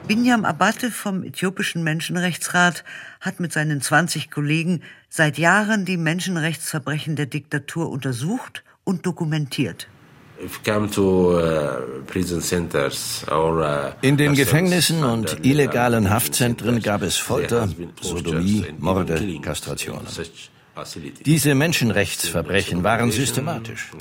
Binyam 0.07 0.43
Abate 0.43 0.89
vom 0.89 1.23
Äthiopischen 1.23 1.83
Menschenrechtsrat 1.83 2.83
hat 3.21 3.39
mit 3.39 3.53
seinen 3.53 3.79
20 3.79 4.31
Kollegen 4.31 4.81
seit 5.07 5.37
Jahren 5.37 5.85
die 5.85 5.97
Menschenrechtsverbrechen 5.97 7.15
der 7.15 7.27
Diktatur 7.27 7.89
untersucht 7.91 8.63
und 8.83 9.05
dokumentiert. 9.05 9.87
Uh, 10.39 10.45
uh, 13.27 13.91
In 14.01 14.15
den 14.15 14.35
Gefängnissen 14.35 15.03
und 15.03 15.45
illegalen 15.45 16.09
Haftzentren 16.09 16.81
gab 16.81 17.01
es 17.01 17.17
Folter, 17.17 17.67
Sodomie, 18.01 18.65
Morde, 18.77 19.39
Kastrationen. 19.41 20.07
Diese 21.25 21.55
Menschenrechtsverbrechen 21.55 22.85
waren 22.85 23.11
systematisch. 23.11 23.91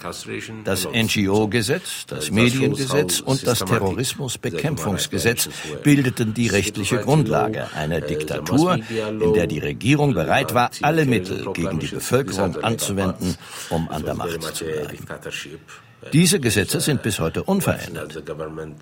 Das 0.63 0.87
NGO-Gesetz, 0.87 2.07
das 2.07 2.31
Mediengesetz 2.31 3.19
und 3.19 3.45
das 3.45 3.59
Terrorismusbekämpfungsgesetz 3.61 5.49
bildeten 5.83 6.35
die 6.35 6.47
rechtliche 6.47 6.99
Grundlage 6.99 7.67
einer 7.75 8.01
Diktatur, 8.01 8.79
in 9.21 9.35
der 9.35 9.49
die 9.49 9.59
Regierung 9.59 10.15
bereit 10.15 10.55
war, 10.55 10.71
alle 10.83 11.05
Mittel 11.05 11.53
gegen 11.53 11.81
die 11.81 11.89
Bevölkerung 11.89 12.63
anzuwenden, 12.63 13.37
um 13.71 13.89
an 13.89 14.05
der 14.05 14.15
Macht 14.15 14.55
zu 14.55 14.65
bleiben. 14.65 14.99
Diese 16.13 16.39
Gesetze 16.39 16.81
sind 16.81 17.03
bis 17.03 17.19
heute 17.19 17.43
unverändert. 17.43 18.23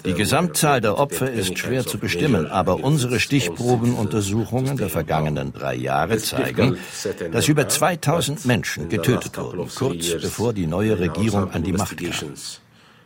Die 0.05 0.15
Gesamtzahl 0.15 0.81
der 0.81 0.99
Opfer 0.99 1.31
ist 1.31 1.59
schwer 1.59 1.87
zu 1.87 1.99
bestimmen, 1.99 2.47
aber 2.47 2.85
unsere 2.85 3.21
Stichprobenuntersuchungen 3.21 4.77
der 4.77 4.91
vergangenen 4.91 5.53
drei 5.53 5.75
Jahre 5.75 6.19
zeigen, 6.19 6.77
dass 7.33 7.49
über 7.49 7.69
2000 7.69 8.45
Menschen 8.45 8.89
getötet 8.89 9.37
wurden, 9.39 9.69
kurz 9.75 10.11
bevor 10.21 10.53
die 10.53 10.67
neue 10.67 10.99
Regierung 10.99 11.51
an 11.51 11.63
die 11.63 11.73
Macht 11.73 11.97
kam. 11.97 12.35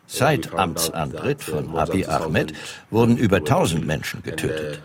Seit 0.07 0.53
Amtsantritt 0.55 1.43
von 1.43 1.77
Abiy 1.77 2.07
Ahmed 2.07 2.53
wurden 2.91 3.17
über 3.17 3.37
1000 3.37 3.87
Menschen 3.87 4.25
getötet. 4.25 4.83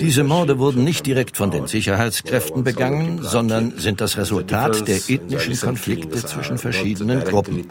Diese 0.00 0.24
Morde 0.24 0.58
wurden 0.58 0.84
nicht 0.84 1.06
direkt 1.06 1.36
von 1.36 1.50
den 1.50 1.66
Sicherheitskräften 1.66 2.64
begangen, 2.64 3.22
sondern 3.22 3.78
sind 3.78 4.00
das 4.00 4.16
Resultat 4.16 4.86
der 4.86 5.00
ethnischen 5.08 5.58
Konflikte 5.58 6.24
zwischen 6.24 6.58
verschiedenen 6.58 7.24
Gruppen. 7.24 7.64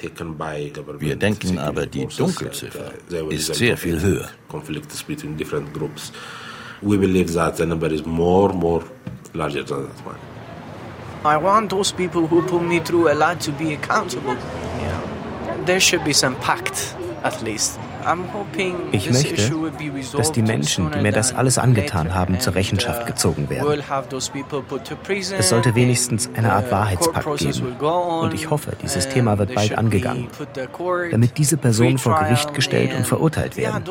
Wir 0.99 1.15
denken 1.15 1.57
aber, 1.57 1.85
die 1.85 2.07
Dunkelziffer 2.07 2.91
ist 3.29 3.55
sehr 3.55 3.77
viel 3.77 4.01
höher. 4.01 4.29
We 6.83 6.97
believe 6.97 7.31
that 7.33 7.57
the 7.57 7.65
number 7.65 7.91
is 7.91 8.03
more, 8.05 8.51
more 8.51 8.83
larger 9.33 9.63
than 9.63 9.87
that 9.87 10.05
one. 10.05 10.15
I 11.23 11.37
want 11.37 11.69
those 11.69 11.91
people 11.91 12.25
who 12.25 12.41
put 12.41 12.63
me 12.63 12.79
through 12.79 13.11
a 13.11 13.13
lot 13.13 13.39
to 13.41 13.51
be 13.51 13.73
accountable. 13.73 14.33
Yeah. 14.33 14.99
There 15.65 15.79
should 15.79 16.03
be 16.03 16.13
some 16.13 16.35
pact, 16.37 16.95
at 17.23 17.43
least. 17.43 17.79
Ich 18.91 19.11
möchte, 19.11 19.51
dass 20.17 20.31
die 20.31 20.41
Menschen, 20.41 20.91
die 20.91 20.99
mir 20.99 21.11
das 21.11 21.33
alles 21.33 21.57
angetan 21.57 22.13
haben, 22.13 22.39
zur 22.39 22.55
Rechenschaft 22.55 23.07
gezogen 23.07 23.49
werden. 23.49 23.81
Es 25.37 25.49
sollte 25.49 25.75
wenigstens 25.75 26.29
eine 26.35 26.53
Art 26.53 26.71
Wahrheitspakt 26.71 27.37
geben. 27.37 27.75
Und 27.79 28.33
ich 28.33 28.49
hoffe, 28.49 28.73
dieses 28.81 29.09
Thema 29.09 29.37
wird 29.37 29.53
bald 29.55 29.77
angegangen, 29.77 30.27
damit 31.11 31.37
diese 31.37 31.57
Personen 31.57 31.97
vor 31.97 32.19
Gericht 32.19 32.53
gestellt 32.53 32.93
und 32.95 33.07
verurteilt 33.07 33.57
werden. 33.57 33.83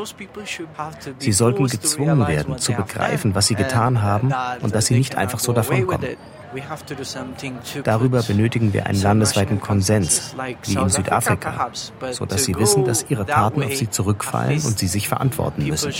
Sie 1.18 1.32
sollten 1.32 1.66
gezwungen 1.66 2.26
werden, 2.26 2.58
zu 2.58 2.72
begreifen, 2.72 3.34
was 3.34 3.46
sie 3.46 3.54
getan 3.54 4.02
haben 4.02 4.32
und 4.60 4.74
dass 4.74 4.86
sie 4.86 4.94
nicht 4.94 5.16
einfach 5.16 5.38
so 5.38 5.52
davonkommen. 5.52 6.16
Darüber 7.84 8.22
benötigen 8.22 8.72
wir 8.72 8.86
einen 8.86 9.00
landesweiten 9.00 9.60
Konsens, 9.60 10.34
wie 10.64 10.74
in 10.74 10.88
Südafrika, 10.88 11.70
sodass 12.10 12.44
sie 12.44 12.56
wissen, 12.56 12.84
dass 12.84 13.06
ihre 13.08 13.26
Taten 13.26 13.62
auf 13.62 13.74
sie 13.74 13.90
zurückfallen 13.90 14.62
und 14.62 14.78
sie 14.78 14.88
sich 14.88 15.08
verantworten 15.08 15.66
müssen. 15.66 15.92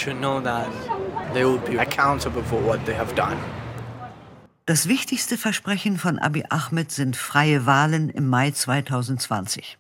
Das 4.67 4.89
wichtigste 4.89 5.37
Versprechen 5.37 5.99
von 5.99 6.19
Abiy 6.19 6.45
Ahmed 6.49 6.93
sind 6.93 7.17
freie 7.17 7.67
Wahlen 7.67 8.09
im 8.09 8.29
Mai 8.29 8.51
2020. 8.51 9.79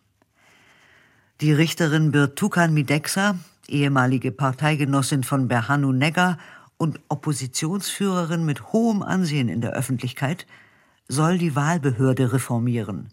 Die 1.41 1.53
Richterin 1.53 2.11
Birtukan 2.13 2.75
Mideksa, 2.75 3.37
ehemalige 3.69 4.33
Parteigenossin 4.33 5.25
von 5.25 5.49
Berhanu 5.49 5.93
Negga 5.93 6.39
und 6.81 6.99
Oppositionsführerin 7.09 8.47
mit 8.47 8.73
hohem 8.73 9.03
Ansehen 9.03 9.51
in 9.51 9.61
der 9.61 9.73
Öffentlichkeit, 9.73 10.47
soll 11.09 11.37
die 11.37 11.55
Wahlbehörde 11.55 12.33
reformieren. 12.33 13.11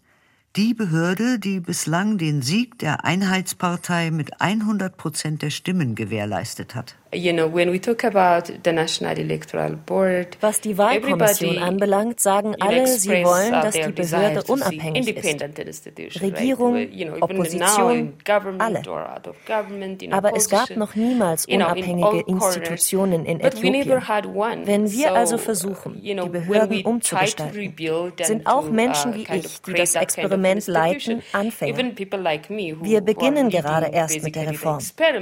die 0.56 0.74
Behörde, 0.74 1.38
die 1.38 1.60
bislang 1.60 2.18
den 2.18 2.42
Sieg 2.42 2.78
der 2.78 3.04
Einheitspartei 3.04 4.10
mit 4.10 4.40
100 4.40 4.96
Prozent 4.96 5.42
der 5.42 5.50
Stimmen 5.50 5.94
gewährleistet 5.94 6.74
hat. 6.74 6.96
Was 7.10 7.22
die 10.60 10.76
Wahlkommission 10.76 11.58
anbelangt, 11.58 12.20
sagen 12.20 12.54
alle, 12.60 12.86
sie 12.86 13.24
wollen, 13.24 13.52
dass 13.52 13.74
die 13.74 13.92
Behörde 13.92 14.42
unabhängig 14.46 15.16
ist. 15.16 15.40
Regierung, 16.20 16.76
Opposition, 17.20 18.12
alle. 18.58 18.82
Aber 20.10 20.36
es 20.36 20.50
gab 20.50 20.76
noch 20.76 20.96
niemals 20.96 21.46
unabhängige 21.46 22.24
Institutionen 22.26 23.24
in 23.24 23.40
Äthiopien. 23.40 24.02
Wenn 24.66 24.92
wir 24.92 25.14
also 25.14 25.38
versuchen, 25.38 26.02
die 26.02 26.14
Behörden 26.14 26.82
umzugestalten, 26.82 27.74
sind 28.22 28.46
auch 28.46 28.68
Menschen 28.68 29.14
wie 29.14 29.26
ich, 29.32 29.62
die 29.62 29.72
das 29.72 29.94
Experiment 29.94 30.66
leiten, 30.66 31.22
Anfänger. 31.32 31.78
Wir 32.82 33.00
beginnen 33.00 33.48
gerade 33.48 33.86
erst 33.86 34.22
mit 34.22 34.36
der 34.36 34.50
Reform, 34.50 34.80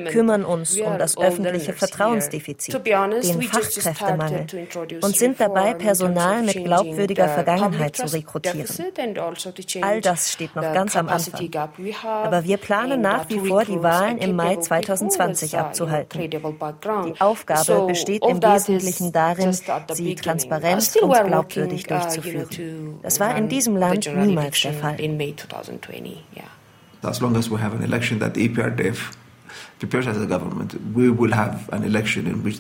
kümmern 0.09 0.45
uns 0.45 0.77
um 0.81 0.99
das 0.99 1.17
öffentliche 1.17 1.76
Vertrauensdefizit, 1.77 2.75
den 2.75 3.43
Fachkräftemangel 3.43 4.47
und 5.03 5.17
sind 5.17 5.41
dabei, 5.41 5.75
Personal 5.75 6.43
mit 6.43 6.65
glaubwürdiger 6.65 7.29
Vergangenheit 7.29 7.97
zu 7.97 8.13
rekrutieren. 8.13 8.67
Also 8.67 9.53
All 9.83 10.01
das 10.01 10.33
steht 10.33 10.55
noch 10.57 10.63
ganz 10.63 10.97
am 10.97 11.09
Anfang. 11.09 11.51
Aber 12.03 12.45
wir 12.45 12.57
planen 12.57 13.01
nach 13.01 13.29
wie 13.29 13.41
vor, 13.41 13.65
die 13.65 13.83
Wahlen 13.83 14.19
im 14.19 14.37
Mai 14.37 14.57
2020 14.57 15.55
uh, 15.55 15.57
abzuhalten. 15.57 16.31
Die 16.31 17.21
Aufgabe 17.21 17.87
besteht 17.87 18.25
im 18.25 18.43
Wesentlichen 18.43 19.13
darin, 19.13 19.53
sie 19.93 20.15
transparent 20.15 20.97
und 21.01 21.13
glaubwürdig 21.13 21.85
uh, 21.87 21.89
durchzuführen. 21.89 23.01
Das 23.03 23.21
war 23.21 23.37
in 23.37 23.49
diesem 23.49 23.77
Land 23.77 24.09
niemals 24.15 24.61
der 24.61 24.73
Fall. 24.73 24.97
As 27.03 27.21
long 27.21 27.37
as 27.37 27.51
we 27.51 27.59
have 27.59 27.73
an 27.73 27.83
election 27.85 28.19
that 28.19 28.37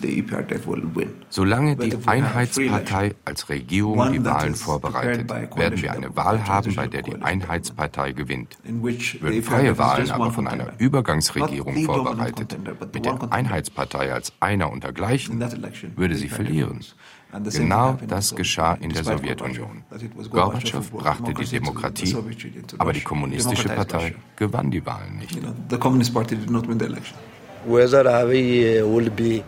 the 0.02 0.18
EPRDF 0.18 0.66
Solange 1.30 1.76
die 1.76 1.96
Einheitspartei 2.06 3.14
als 3.24 3.48
Regierung 3.48 4.12
die 4.12 4.22
Wahlen 4.22 4.54
vorbereitet, 4.54 5.30
werden 5.30 5.82
wir 5.82 5.92
eine 5.92 6.14
Wahl 6.14 6.46
haben, 6.46 6.74
bei 6.74 6.86
der 6.88 7.02
die 7.02 7.14
Einheitspartei 7.16 8.12
gewinnt. 8.12 8.58
Würden 8.64 9.42
freie 9.42 9.78
Wahlen 9.78 10.10
aber 10.10 10.30
von 10.30 10.46
einer 10.46 10.72
Übergangsregierung 10.78 11.84
vorbereitet, 11.84 12.58
mit 12.92 13.06
der 13.06 13.32
Einheitspartei 13.32 14.12
als 14.12 14.34
einer 14.40 14.70
untergleichen, 14.70 15.40
würde 15.96 16.16
sie 16.16 16.28
verlieren. 16.28 16.84
Genau 17.32 17.98
das 18.06 18.34
geschah 18.34 18.74
in 18.74 18.90
der 18.90 19.04
Sowjetunion. 19.04 19.82
Gorbatschow 20.30 20.90
brachte 20.90 21.34
die 21.34 21.44
Demokratie, 21.44 22.16
aber 22.78 22.92
die 22.92 23.00
kommunistische 23.00 23.68
Partei 23.68 24.14
gewann 24.36 24.70
die 24.70 24.84
Wahlen 24.86 25.18
nicht. 25.18 25.38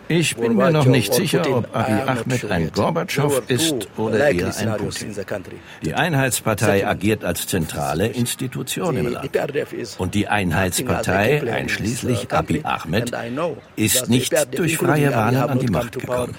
Ich 0.07 0.35
bin 0.35 0.55
mir 0.55 0.71
noch 0.71 0.85
nicht 0.85 1.13
sicher, 1.13 1.41
ob 1.55 1.75
Abiy 1.75 2.01
Ahmed 2.01 2.51
ein 2.51 2.71
Gorbatschow 2.71 3.41
ist 3.47 3.87
oder 3.97 4.29
eher 4.31 4.53
ein 4.57 4.77
Putin. 4.77 5.15
Die 5.83 5.93
Einheitspartei 5.93 6.85
agiert 6.85 7.23
als 7.23 7.47
zentrale 7.47 8.07
Institution 8.07 8.97
im 8.97 9.13
Land. 9.13 9.29
Und 9.97 10.15
die 10.15 10.27
Einheitspartei, 10.27 11.41
einschließlich 11.51 12.31
Abiy 12.31 12.61
Ahmed, 12.63 13.11
ist 13.75 14.09
nicht 14.09 14.33
durch 14.57 14.77
freie 14.77 15.13
Wahlen 15.15 15.37
an 15.37 15.59
die 15.59 15.67
Macht 15.67 15.99
gekommen. 15.99 16.35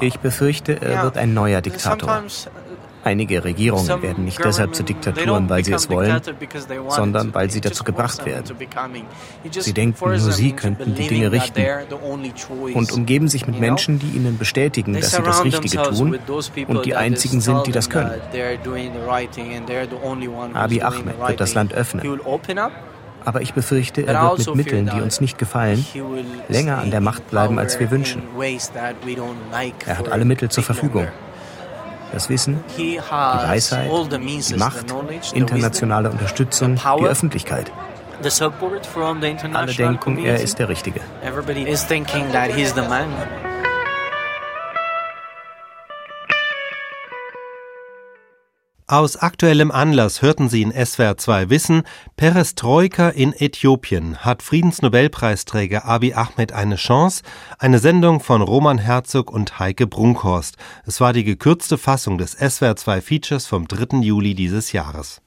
Ich 0.00 0.18
befürchte, 0.20 0.80
er 0.80 1.02
wird 1.02 1.16
ein 1.18 1.34
neuer 1.34 1.60
Diktator. 1.60 2.22
Einige 3.04 3.44
Regierungen 3.44 4.02
werden 4.02 4.24
nicht 4.24 4.42
deshalb 4.42 4.74
zu 4.74 4.82
Diktaturen, 4.82 5.48
weil 5.50 5.62
sie 5.62 5.74
es 5.74 5.90
wollen, 5.90 6.20
sondern 6.88 7.34
weil 7.34 7.50
sie 7.50 7.60
dazu 7.60 7.84
gebracht 7.84 8.24
werden. 8.24 8.56
Sie 9.50 9.74
denken, 9.74 10.08
nur 10.08 10.18
sie 10.18 10.52
könnten 10.52 10.94
die 10.94 11.06
Dinge 11.06 11.30
richten 11.30 11.62
und 12.74 12.92
umgeben 12.92 13.28
sich 13.28 13.46
mit 13.46 13.60
Menschen, 13.60 13.98
die 13.98 14.08
ihnen 14.16 14.38
bestätigen, 14.38 14.94
dass 14.94 15.10
sie 15.12 15.22
das 15.22 15.44
Richtige 15.44 15.82
tun 15.82 16.18
und 16.66 16.86
die 16.86 16.94
einzigen 16.94 17.42
sind, 17.42 17.66
die 17.66 17.72
das 17.72 17.90
können. 17.90 18.10
Abiy 20.54 20.82
Ahmed 20.82 21.18
wird 21.28 21.40
das 21.40 21.54
Land 21.54 21.74
öffnen. 21.74 22.20
Aber 23.26 23.40
ich 23.40 23.54
befürchte, 23.54 24.06
er 24.06 24.20
wird 24.22 24.46
mit 24.48 24.56
Mitteln, 24.56 24.90
die 24.94 25.00
uns 25.00 25.20
nicht 25.20 25.38
gefallen, 25.38 25.84
länger 26.48 26.78
an 26.78 26.90
der 26.90 27.00
Macht 27.00 27.30
bleiben, 27.30 27.58
als 27.58 27.80
wir 27.80 27.90
wünschen. 27.90 28.22
Er 29.86 29.98
hat 29.98 30.08
alle 30.10 30.24
Mittel 30.24 30.50
zur 30.50 30.62
Verfügung 30.64 31.08
das 32.14 32.28
Wissen, 32.28 32.62
die 32.78 32.98
Weisheit, 33.48 33.90
die 34.50 34.54
Macht, 34.56 34.86
internationale 35.34 36.10
Unterstützung, 36.10 36.76
die 36.76 37.06
Öffentlichkeit. 37.06 37.70
Alle 39.56 39.72
denken, 39.74 40.18
er 40.24 40.40
ist 40.44 40.58
der 40.58 40.68
Richtige. 40.68 41.00
Aus 48.94 49.16
aktuellem 49.16 49.72
Anlass 49.72 50.22
hörten 50.22 50.48
Sie 50.48 50.62
in 50.62 50.70
SWR 50.70 51.16
2 51.16 51.50
Wissen, 51.50 51.82
Perestroika 52.16 53.08
in 53.08 53.32
Äthiopien 53.32 54.18
hat 54.18 54.40
Friedensnobelpreisträger 54.40 55.84
Abiy 55.84 56.14
Ahmed 56.14 56.52
eine 56.52 56.76
Chance, 56.76 57.24
eine 57.58 57.80
Sendung 57.80 58.20
von 58.20 58.40
Roman 58.40 58.78
Herzog 58.78 59.32
und 59.32 59.58
Heike 59.58 59.88
Brunkhorst. 59.88 60.58
Es 60.86 61.00
war 61.00 61.12
die 61.12 61.24
gekürzte 61.24 61.76
Fassung 61.76 62.18
des 62.18 62.34
SWR 62.34 62.76
2 62.76 63.00
Features 63.00 63.48
vom 63.48 63.66
3. 63.66 63.98
Juli 63.98 64.36
dieses 64.36 64.70
Jahres. 64.70 65.23